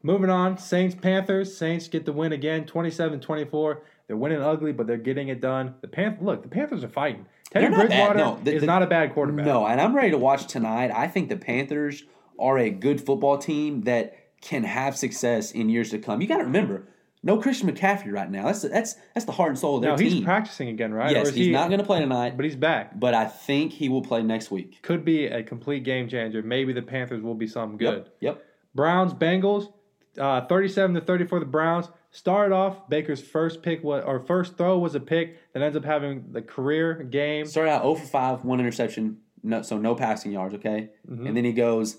[0.03, 1.57] Moving on, Saints Panthers.
[1.57, 3.81] Saints get the win again, 27-24.
[4.11, 5.77] They're winning ugly, but they're getting it done.
[5.83, 7.27] The Pan- look, the Panthers are fighting.
[7.53, 8.09] Teddy They're not bad.
[8.13, 9.47] Bridgewater No, the- is the- not a bad quarterback.
[9.47, 10.91] No, and I'm ready to watch tonight.
[10.93, 12.03] I think the Panthers
[12.37, 16.21] are a good football team that can have success in years to come.
[16.21, 16.89] You got to remember,
[17.23, 18.47] no Christian McCaffrey right now.
[18.47, 20.05] That's that's that's the heart and soul of their team.
[20.07, 20.17] No, team.
[20.19, 21.13] he's practicing again, right?
[21.13, 22.99] yes, he's he- not going to play tonight, but he's back.
[22.99, 24.81] but I think he will play next week.
[24.83, 26.43] Could be a complete game changer.
[26.43, 27.99] Maybe the Panthers will be something good.
[27.99, 28.37] Yep.
[28.39, 28.45] Yep.
[28.75, 29.73] Browns Bengals,
[30.19, 31.39] uh, thirty-seven to thirty-four.
[31.39, 31.89] the Browns.
[32.13, 35.85] Started off Baker's first pick was or first throw was a pick that ends up
[35.85, 37.47] having the career game.
[37.47, 40.91] Started out 0 for 5, one interception, no, so no passing yards, okay?
[41.09, 41.29] Mhm.
[41.29, 41.99] And then he goes,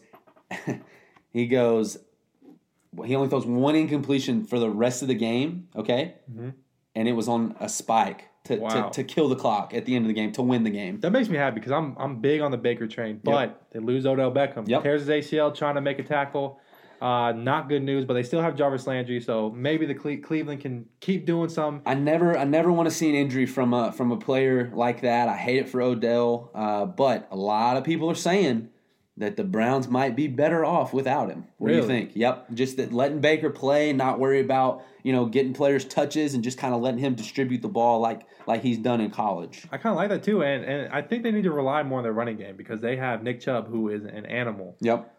[1.32, 1.97] he goes,
[3.05, 6.16] he only throws one incompletion for the rest of the game, okay?
[6.30, 6.53] Mhm.
[6.93, 8.89] And it was on a spike to, Wow.
[8.89, 10.99] to, to kill the clock at the end of the game, to win the game.
[10.99, 14.05] That makes me happy because I'm I'm big on the Baker train, but they lose
[14.05, 14.68] Odell Beckham.
[14.68, 14.84] Yep.
[14.84, 16.59] Tears his ACL trying to make a tackle.
[17.02, 20.62] Uh, not good news, but they still have Jarvis Landry, so maybe the Cle- Cleveland
[20.62, 21.82] can keep doing some.
[21.84, 25.02] I never, I never want to see an injury from a from a player like
[25.02, 25.28] that.
[25.28, 28.70] I hate it for Odell, uh, but a lot of people are saying
[29.18, 31.45] that the Browns might be better off without him.
[31.58, 32.12] What do you think?
[32.16, 36.43] Yep, just that letting Baker play, not worry about you know getting players touches, and
[36.43, 39.66] just kind of letting him distribute the ball like like he's done in college.
[39.72, 41.97] I kind of like that too, and and I think they need to rely more
[41.97, 44.76] on their running game because they have Nick Chubb, who is an animal.
[44.82, 45.12] Yep.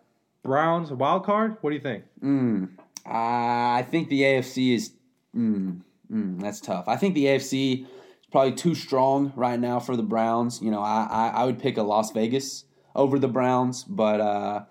[0.43, 1.57] Browns wild card.
[1.61, 2.05] What do you think?
[2.23, 2.71] Mm.
[3.07, 4.93] I think the AFC is.
[5.37, 5.81] Mm,
[6.13, 6.85] mm, that's tough.
[6.89, 7.89] I think the AFC is
[8.31, 10.61] probably too strong right now for the Browns.
[10.61, 12.65] You know, I, I, I would pick a Las Vegas
[12.95, 14.65] over the Browns, but uh,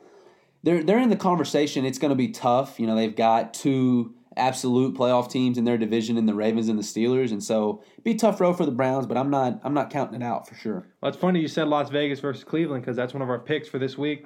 [0.64, 1.86] they're they're in the conversation.
[1.86, 2.80] It's going to be tough.
[2.80, 6.80] You know, they've got two absolute playoff teams in their division in the Ravens and
[6.80, 9.08] the Steelers, and so be a tough row for the Browns.
[9.08, 10.88] But I'm not I'm not counting it out for sure.
[11.02, 13.68] Well, it's funny you said Las Vegas versus Cleveland because that's one of our picks
[13.68, 14.26] for this week.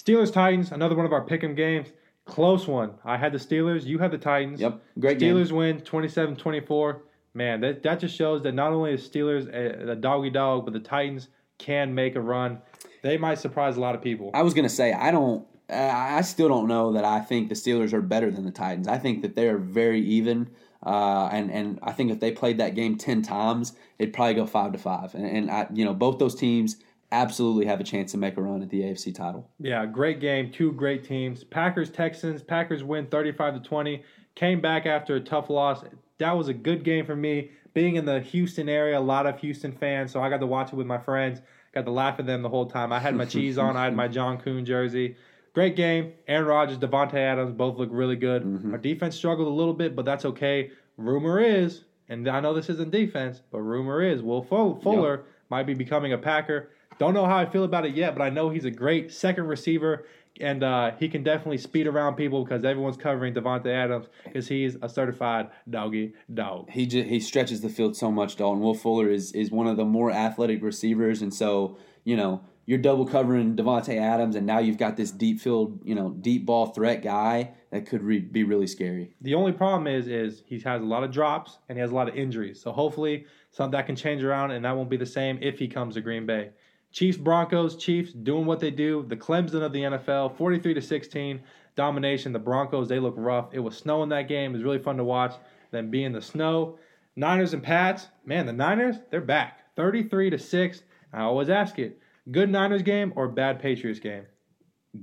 [0.00, 1.88] Steelers Titans, another one of our pick'em games.
[2.24, 2.94] Close one.
[3.04, 3.84] I had the Steelers.
[3.84, 4.60] You had the Titans.
[4.60, 5.34] Yep, great game.
[5.34, 7.00] Steelers win 27-24.
[7.34, 10.72] Man, that, that just shows that not only is Steelers a, a doggy dog, but
[10.72, 11.28] the Titans
[11.58, 12.58] can make a run.
[13.02, 14.30] They might surprise a lot of people.
[14.34, 15.46] I was gonna say I don't.
[15.68, 18.88] I I still don't know that I think the Steelers are better than the Titans.
[18.88, 20.50] I think that they are very even,
[20.84, 24.46] uh, and and I think if they played that game ten times, it'd probably go
[24.46, 25.14] five to five.
[25.14, 26.76] And, and I, you know, both those teams
[27.12, 29.48] absolutely have a chance to make a run at the AFC title.
[29.58, 30.50] Yeah, great game.
[30.52, 31.44] Two great teams.
[31.44, 32.42] Packers Texans.
[32.42, 34.02] Packers win 35 to 20.
[34.34, 35.84] Came back after a tough loss.
[36.18, 37.50] That was a good game for me.
[37.74, 40.72] Being in the Houston area, a lot of Houston fans, so I got to watch
[40.72, 41.40] it with my friends.
[41.72, 42.92] Got to laugh at them the whole time.
[42.92, 43.76] I had my cheese on.
[43.76, 45.16] I had my John Kuhn jersey.
[45.52, 46.12] Great game.
[46.28, 48.42] Aaron Rodgers, Davante Adams both look really good.
[48.44, 48.72] Mm-hmm.
[48.72, 50.70] Our defense struggled a little bit, but that's okay.
[50.96, 55.64] Rumor is, and I know this isn't defense, but rumor is Will Full- Fuller might
[55.66, 56.70] be becoming a Packer.
[57.00, 59.46] Don't know how I feel about it yet, but I know he's a great second
[59.46, 60.04] receiver,
[60.38, 64.76] and uh, he can definitely speed around people because everyone's covering Davante Adams because he's
[64.82, 66.68] a certified doggy dog.
[66.68, 68.36] He just, he stretches the field so much.
[68.36, 72.42] Dalton Will Fuller is is one of the more athletic receivers, and so you know
[72.66, 76.44] you're double covering Davante Adams, and now you've got this deep field, you know, deep
[76.44, 79.16] ball threat guy that could re- be really scary.
[79.22, 81.94] The only problem is is he has a lot of drops and he has a
[81.94, 82.60] lot of injuries.
[82.60, 85.66] So hopefully something that can change around and that won't be the same if he
[85.66, 86.50] comes to Green Bay.
[86.92, 89.04] Chiefs Broncos, Chiefs doing what they do.
[89.08, 91.40] The Clemson of the NFL, 43 to 16
[91.76, 92.32] domination.
[92.32, 93.50] The Broncos, they look rough.
[93.52, 94.50] It was snow in that game.
[94.50, 95.34] It was really fun to watch.
[95.70, 96.78] Then being the snow.
[97.16, 99.60] Niners and Pats, man, the Niners, they're back.
[99.76, 100.82] 33 to 6.
[101.12, 101.98] I always ask it,
[102.30, 104.24] good Niners game or bad Patriots game?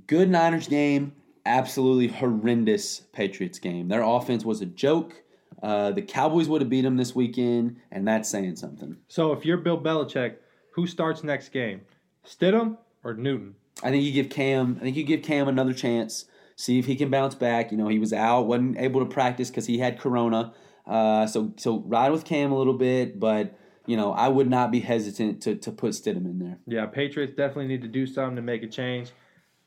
[0.07, 1.13] Good Niners game,
[1.45, 3.87] absolutely horrendous Patriots game.
[3.87, 5.21] Their offense was a joke.
[5.61, 8.97] Uh, the Cowboys would have beat them this weekend, and that's saying something.
[9.07, 10.35] So if you're Bill Belichick,
[10.77, 11.81] who starts next game?
[12.25, 13.55] Stidham or Newton?
[13.83, 14.77] I think you give Cam.
[14.79, 16.25] I think you give Cam another chance
[16.57, 17.71] see if he can bounce back.
[17.71, 20.53] You know, he was out, wasn't able to practice because he had corona.
[20.85, 24.71] Uh, so so ride with Cam a little bit, but you know I would not
[24.71, 26.57] be hesitant to to put Stidham in there.
[26.65, 29.11] Yeah, Patriots definitely need to do something to make a change.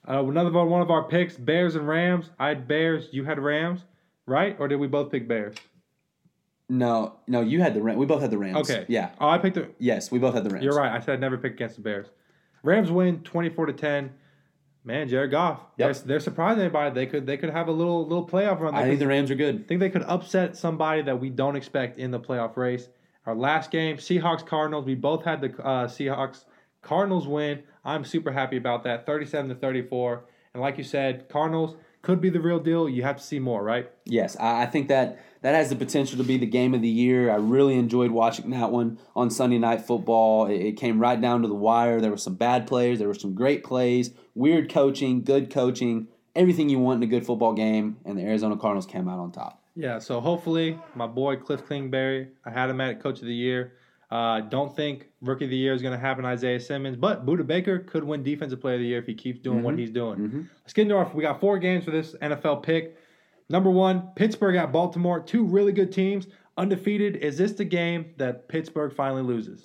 [0.08, 2.30] Uh, another one, one of our picks, Bears and Rams.
[2.38, 3.84] I had Bears, you had Rams,
[4.26, 4.56] right?
[4.58, 5.56] Or did we both pick Bears?
[6.70, 7.98] No, no, you had the Rams.
[7.98, 8.56] We both had the Rams.
[8.70, 8.86] Okay.
[8.88, 9.10] Yeah.
[9.20, 9.68] Oh, I picked the.
[9.78, 10.64] Yes, we both had the Rams.
[10.64, 10.92] You're right.
[10.92, 12.06] I said I'd never pick against the Bears.
[12.62, 14.10] Rams win 24 to 10.
[14.84, 15.60] Man, Jared Goff.
[15.76, 15.94] Yep.
[15.94, 16.94] They're, they're surprising anybody.
[16.94, 18.74] They could they could have a little little playoff run.
[18.74, 19.56] I think the Rams are good.
[19.56, 22.88] I think they could upset somebody that we don't expect in the playoff race.
[23.26, 24.86] Our last game, Seahawks Cardinals.
[24.86, 26.44] We both had the uh, Seahawks
[26.82, 27.64] Cardinals win.
[27.84, 30.24] I'm super happy about that, 37 to 34.
[30.54, 32.88] And like you said, Cardinals could be the real deal.
[32.88, 33.90] You have to see more, right?
[34.06, 36.88] Yes, I, I think that that has the potential to be the game of the
[36.88, 37.30] year.
[37.30, 40.46] I really enjoyed watching that one on Sunday Night Football.
[40.46, 42.00] It, it came right down to the wire.
[42.00, 46.68] There were some bad plays, there were some great plays, weird coaching, good coaching, everything
[46.68, 49.62] you want in a good football game, and the Arizona Cardinals came out on top.
[49.74, 53.74] Yeah, so hopefully my boy Kliff Kingsbury, I had him at Coach of the Year.
[54.10, 57.46] Uh, don't think Rookie of the Year is going to happen Isaiah Simmons, but Budda
[57.46, 60.48] Baker could win Defensive Player of the Year if he keeps doing what he's doing.
[60.64, 61.08] Let's get into our.
[61.14, 62.96] We got four games for this NFL pick.
[63.50, 65.18] Number one, Pittsburgh at Baltimore.
[65.18, 67.16] Two really good teams, undefeated.
[67.16, 69.60] Is this the game that Pittsburgh finally loses?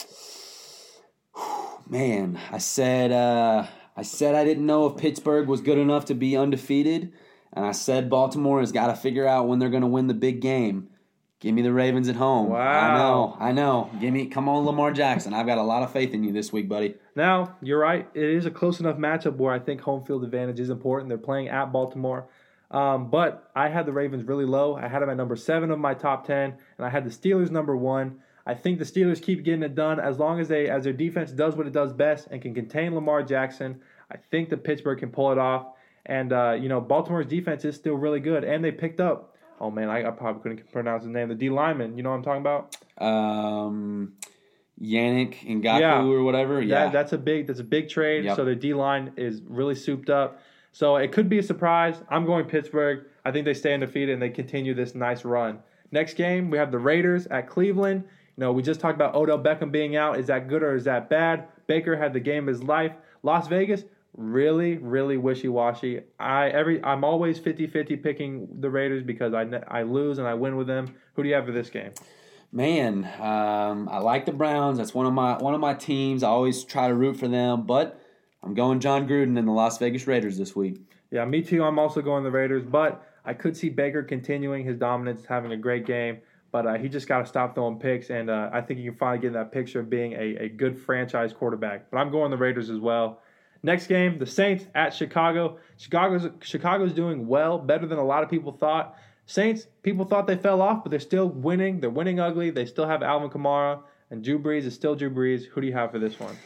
[1.88, 6.16] Man, I said uh, I said I didn't know if Pittsburgh was good enough to
[6.16, 7.14] be undefeated,
[7.54, 10.16] and I said Baltimore has got to figure out when they're going to win the
[10.16, 10.90] big game.
[11.40, 12.50] Give me the Ravens at home.
[12.50, 12.58] Wow.
[12.60, 13.92] I know, I know.
[14.02, 15.32] Give me, come on, Lamar Jackson.
[15.32, 16.96] I've got a lot of faith in you this week, buddy.
[17.16, 18.10] Now, you're right.
[18.16, 21.10] It is a close enough matchup where I think home field advantage is important.
[21.10, 22.28] They're playing at Baltimore.
[22.76, 24.76] Um, but I had the Ravens really low.
[24.76, 27.50] I had them at number seven of my top 10, and I had the Steelers
[27.50, 28.20] number one.
[28.46, 31.32] I think the Steelers keep getting it done as long as they as their defense
[31.32, 33.82] does what it does best and can contain Lamar Jackson.
[34.12, 35.68] I think the Pittsburgh can pull it off.
[36.06, 39.36] And uh, you know, Baltimore's defense is still really good, and they picked up.
[39.60, 41.30] Oh man, I, I probably couldn't pronounce his name.
[41.30, 42.76] The D lineman, you know what I'm talking about?
[43.02, 44.14] Um,
[44.82, 46.04] Yannick Ngakoue Yeah.
[46.04, 46.62] or whatever.
[46.62, 48.26] Yeah, That, that's a big that's a big trade.
[48.26, 48.36] Yep.
[48.36, 50.40] So their D line is really souped up.
[50.76, 51.96] So it could be a surprise.
[52.10, 53.06] I'm going Pittsburgh.
[53.24, 55.60] I think they stay undefeated and they continue this nice run.
[55.90, 58.04] Next game we have the Raiders at Cleveland.
[58.04, 60.20] You know we just talked about Odell Beckham being out.
[60.20, 61.48] Is that good or is that bad?
[61.68, 62.92] Baker had the game of his life.
[63.24, 63.86] Las Vegas
[64.18, 66.02] really really wishy-washy.
[66.20, 70.58] I every I'm always 50-50 picking the Raiders because I I lose and I win
[70.58, 70.94] with them.
[71.14, 71.94] Who do you have for this game?
[72.52, 74.78] Man, um, I like the Browns.
[74.80, 76.22] That's one of my one of my teams.
[76.22, 78.02] I always try to root for them, but
[78.46, 80.80] I'm going Jon Gruden and the Las Vegas Raiders this week.
[81.10, 81.64] Yeah, me too.
[81.64, 85.58] I'm also going the Raiders, but I could see Baker continuing his dominance, having a
[85.58, 86.20] great game.
[86.52, 88.96] But uh, he just got to stop throwing picks, and uh, I think he can
[88.96, 91.90] finally get in that picture of being a, a good franchise quarterback.
[91.90, 93.20] But I'm going the Raiders as well.
[93.64, 95.58] Next game, the Saints at Chicago.
[95.78, 98.96] Chicago's Chicago's doing well, better than a lot of people thought.
[99.26, 101.80] Saints, people thought they fell off, but they're still winning.
[101.80, 102.52] They're winning ugly.
[102.52, 103.82] They still have Alvin Kamara,
[104.12, 105.46] and Drew Brees is still Drew Brees.
[105.46, 106.38] Who do you have for this one?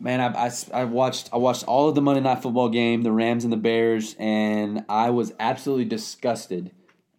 [0.00, 3.12] Man, I, I, I watched I watched all of the Monday Night Football game, the
[3.12, 6.70] Rams and the Bears, and I was absolutely disgusted,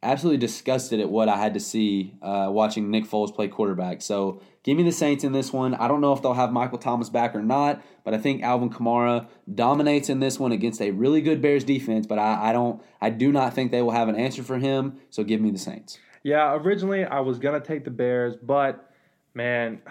[0.02, 4.02] absolutely disgusted at what I had to see uh, watching Nick Foles play quarterback.
[4.02, 5.76] So give me the Saints in this one.
[5.76, 8.70] I don't know if they'll have Michael Thomas back or not, but I think Alvin
[8.70, 12.08] Kamara dominates in this one against a really good Bears defense.
[12.08, 15.00] But I, I don't I do not think they will have an answer for him.
[15.10, 16.00] So give me the Saints.
[16.24, 18.90] Yeah, originally I was gonna take the Bears, but
[19.34, 19.82] man,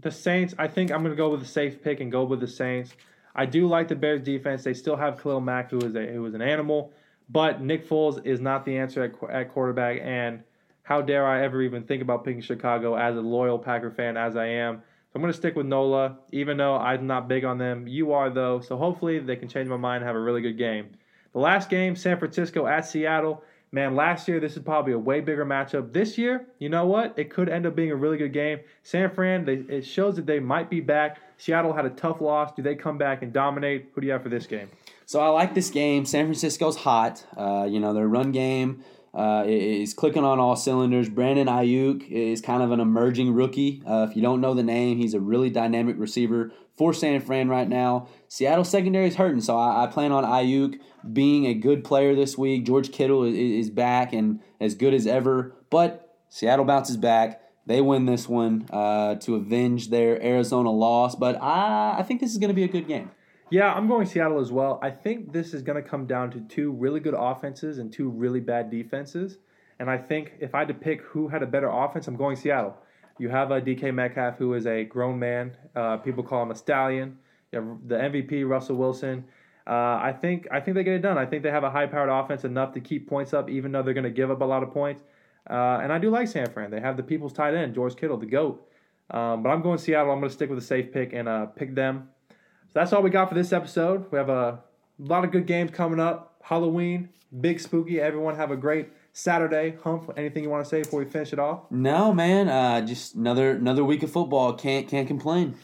[0.00, 0.54] the Saints.
[0.58, 2.94] I think I'm gonna go with a safe pick and go with the Saints.
[3.34, 4.64] I do like the Bears defense.
[4.64, 6.92] They still have Khalil Mack, who is a who is an animal,
[7.28, 10.00] but Nick Foles is not the answer at, at quarterback.
[10.02, 10.42] And
[10.82, 14.36] how dare I ever even think about picking Chicago as a loyal Packer fan as
[14.36, 14.76] I am?
[14.76, 17.86] So I'm gonna stick with Nola, even though I'm not big on them.
[17.86, 20.58] You are though, so hopefully they can change my mind and have a really good
[20.58, 20.90] game.
[21.32, 23.42] The last game, San Francisco at Seattle.
[23.70, 25.92] Man, last year this is probably a way bigger matchup.
[25.92, 27.18] This year, you know what?
[27.18, 28.60] It could end up being a really good game.
[28.82, 31.18] San Fran, they, it shows that they might be back.
[31.36, 32.52] Seattle had a tough loss.
[32.54, 33.90] Do they come back and dominate?
[33.94, 34.70] Who do you have for this game?
[35.04, 36.06] So I like this game.
[36.06, 37.24] San Francisco's hot.
[37.36, 38.84] Uh, you know, their run game
[39.14, 41.08] uh, is clicking on all cylinders.
[41.08, 43.82] Brandon Aiyuk is kind of an emerging rookie.
[43.86, 47.48] Uh, if you don't know the name, he's a really dynamic receiver for San Fran
[47.48, 48.08] right now.
[48.28, 50.78] Seattle secondary is hurting, so I, I plan on Aiyuk
[51.12, 52.64] being a good player this week.
[52.64, 57.42] George Kittle is, is back and as good as ever, but Seattle bounces back.
[57.66, 62.30] They win this one uh, to avenge their Arizona loss, but I, I think this
[62.30, 63.10] is going to be a good game.
[63.50, 64.78] Yeah, I'm going Seattle as well.
[64.82, 68.08] I think this is going to come down to two really good offenses and two
[68.08, 69.38] really bad defenses.
[69.78, 72.36] And I think if I had to pick who had a better offense, I'm going
[72.36, 72.76] Seattle.
[73.18, 75.56] You have a DK Metcalf who is a grown man.
[75.74, 77.18] Uh, people call him a stallion.
[77.52, 79.24] You have the MVP Russell Wilson.
[79.66, 81.18] Uh, I think I think they get it done.
[81.18, 83.94] I think they have a high-powered offense enough to keep points up, even though they're
[83.94, 85.02] going to give up a lot of points.
[85.48, 86.70] Uh, and I do like San Fran.
[86.70, 88.66] They have the people's tight end, George Kittle, the goat.
[89.10, 90.12] Um, but I'm going Seattle.
[90.12, 92.08] I'm going to stick with a safe pick and uh, pick them.
[92.28, 94.10] So that's all we got for this episode.
[94.12, 94.60] We have a
[94.98, 96.36] lot of good games coming up.
[96.42, 97.08] Halloween,
[97.40, 98.00] big spooky.
[98.00, 98.88] Everyone have a great
[99.18, 99.76] Saturday.
[99.82, 100.12] Hump.
[100.16, 101.62] Anything you want to say before we finish it off?
[101.70, 102.48] No, man.
[102.48, 104.52] Uh, just another another week of football.
[104.52, 105.56] Can't can't complain.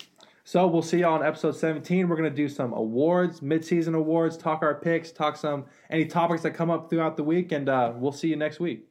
[0.42, 2.08] So we'll see y'all on episode 17.
[2.08, 6.50] We're gonna do some awards, mid-season awards, talk our picks, talk some any topics that
[6.50, 8.88] come up throughout the week, and uh, we'll see you next week.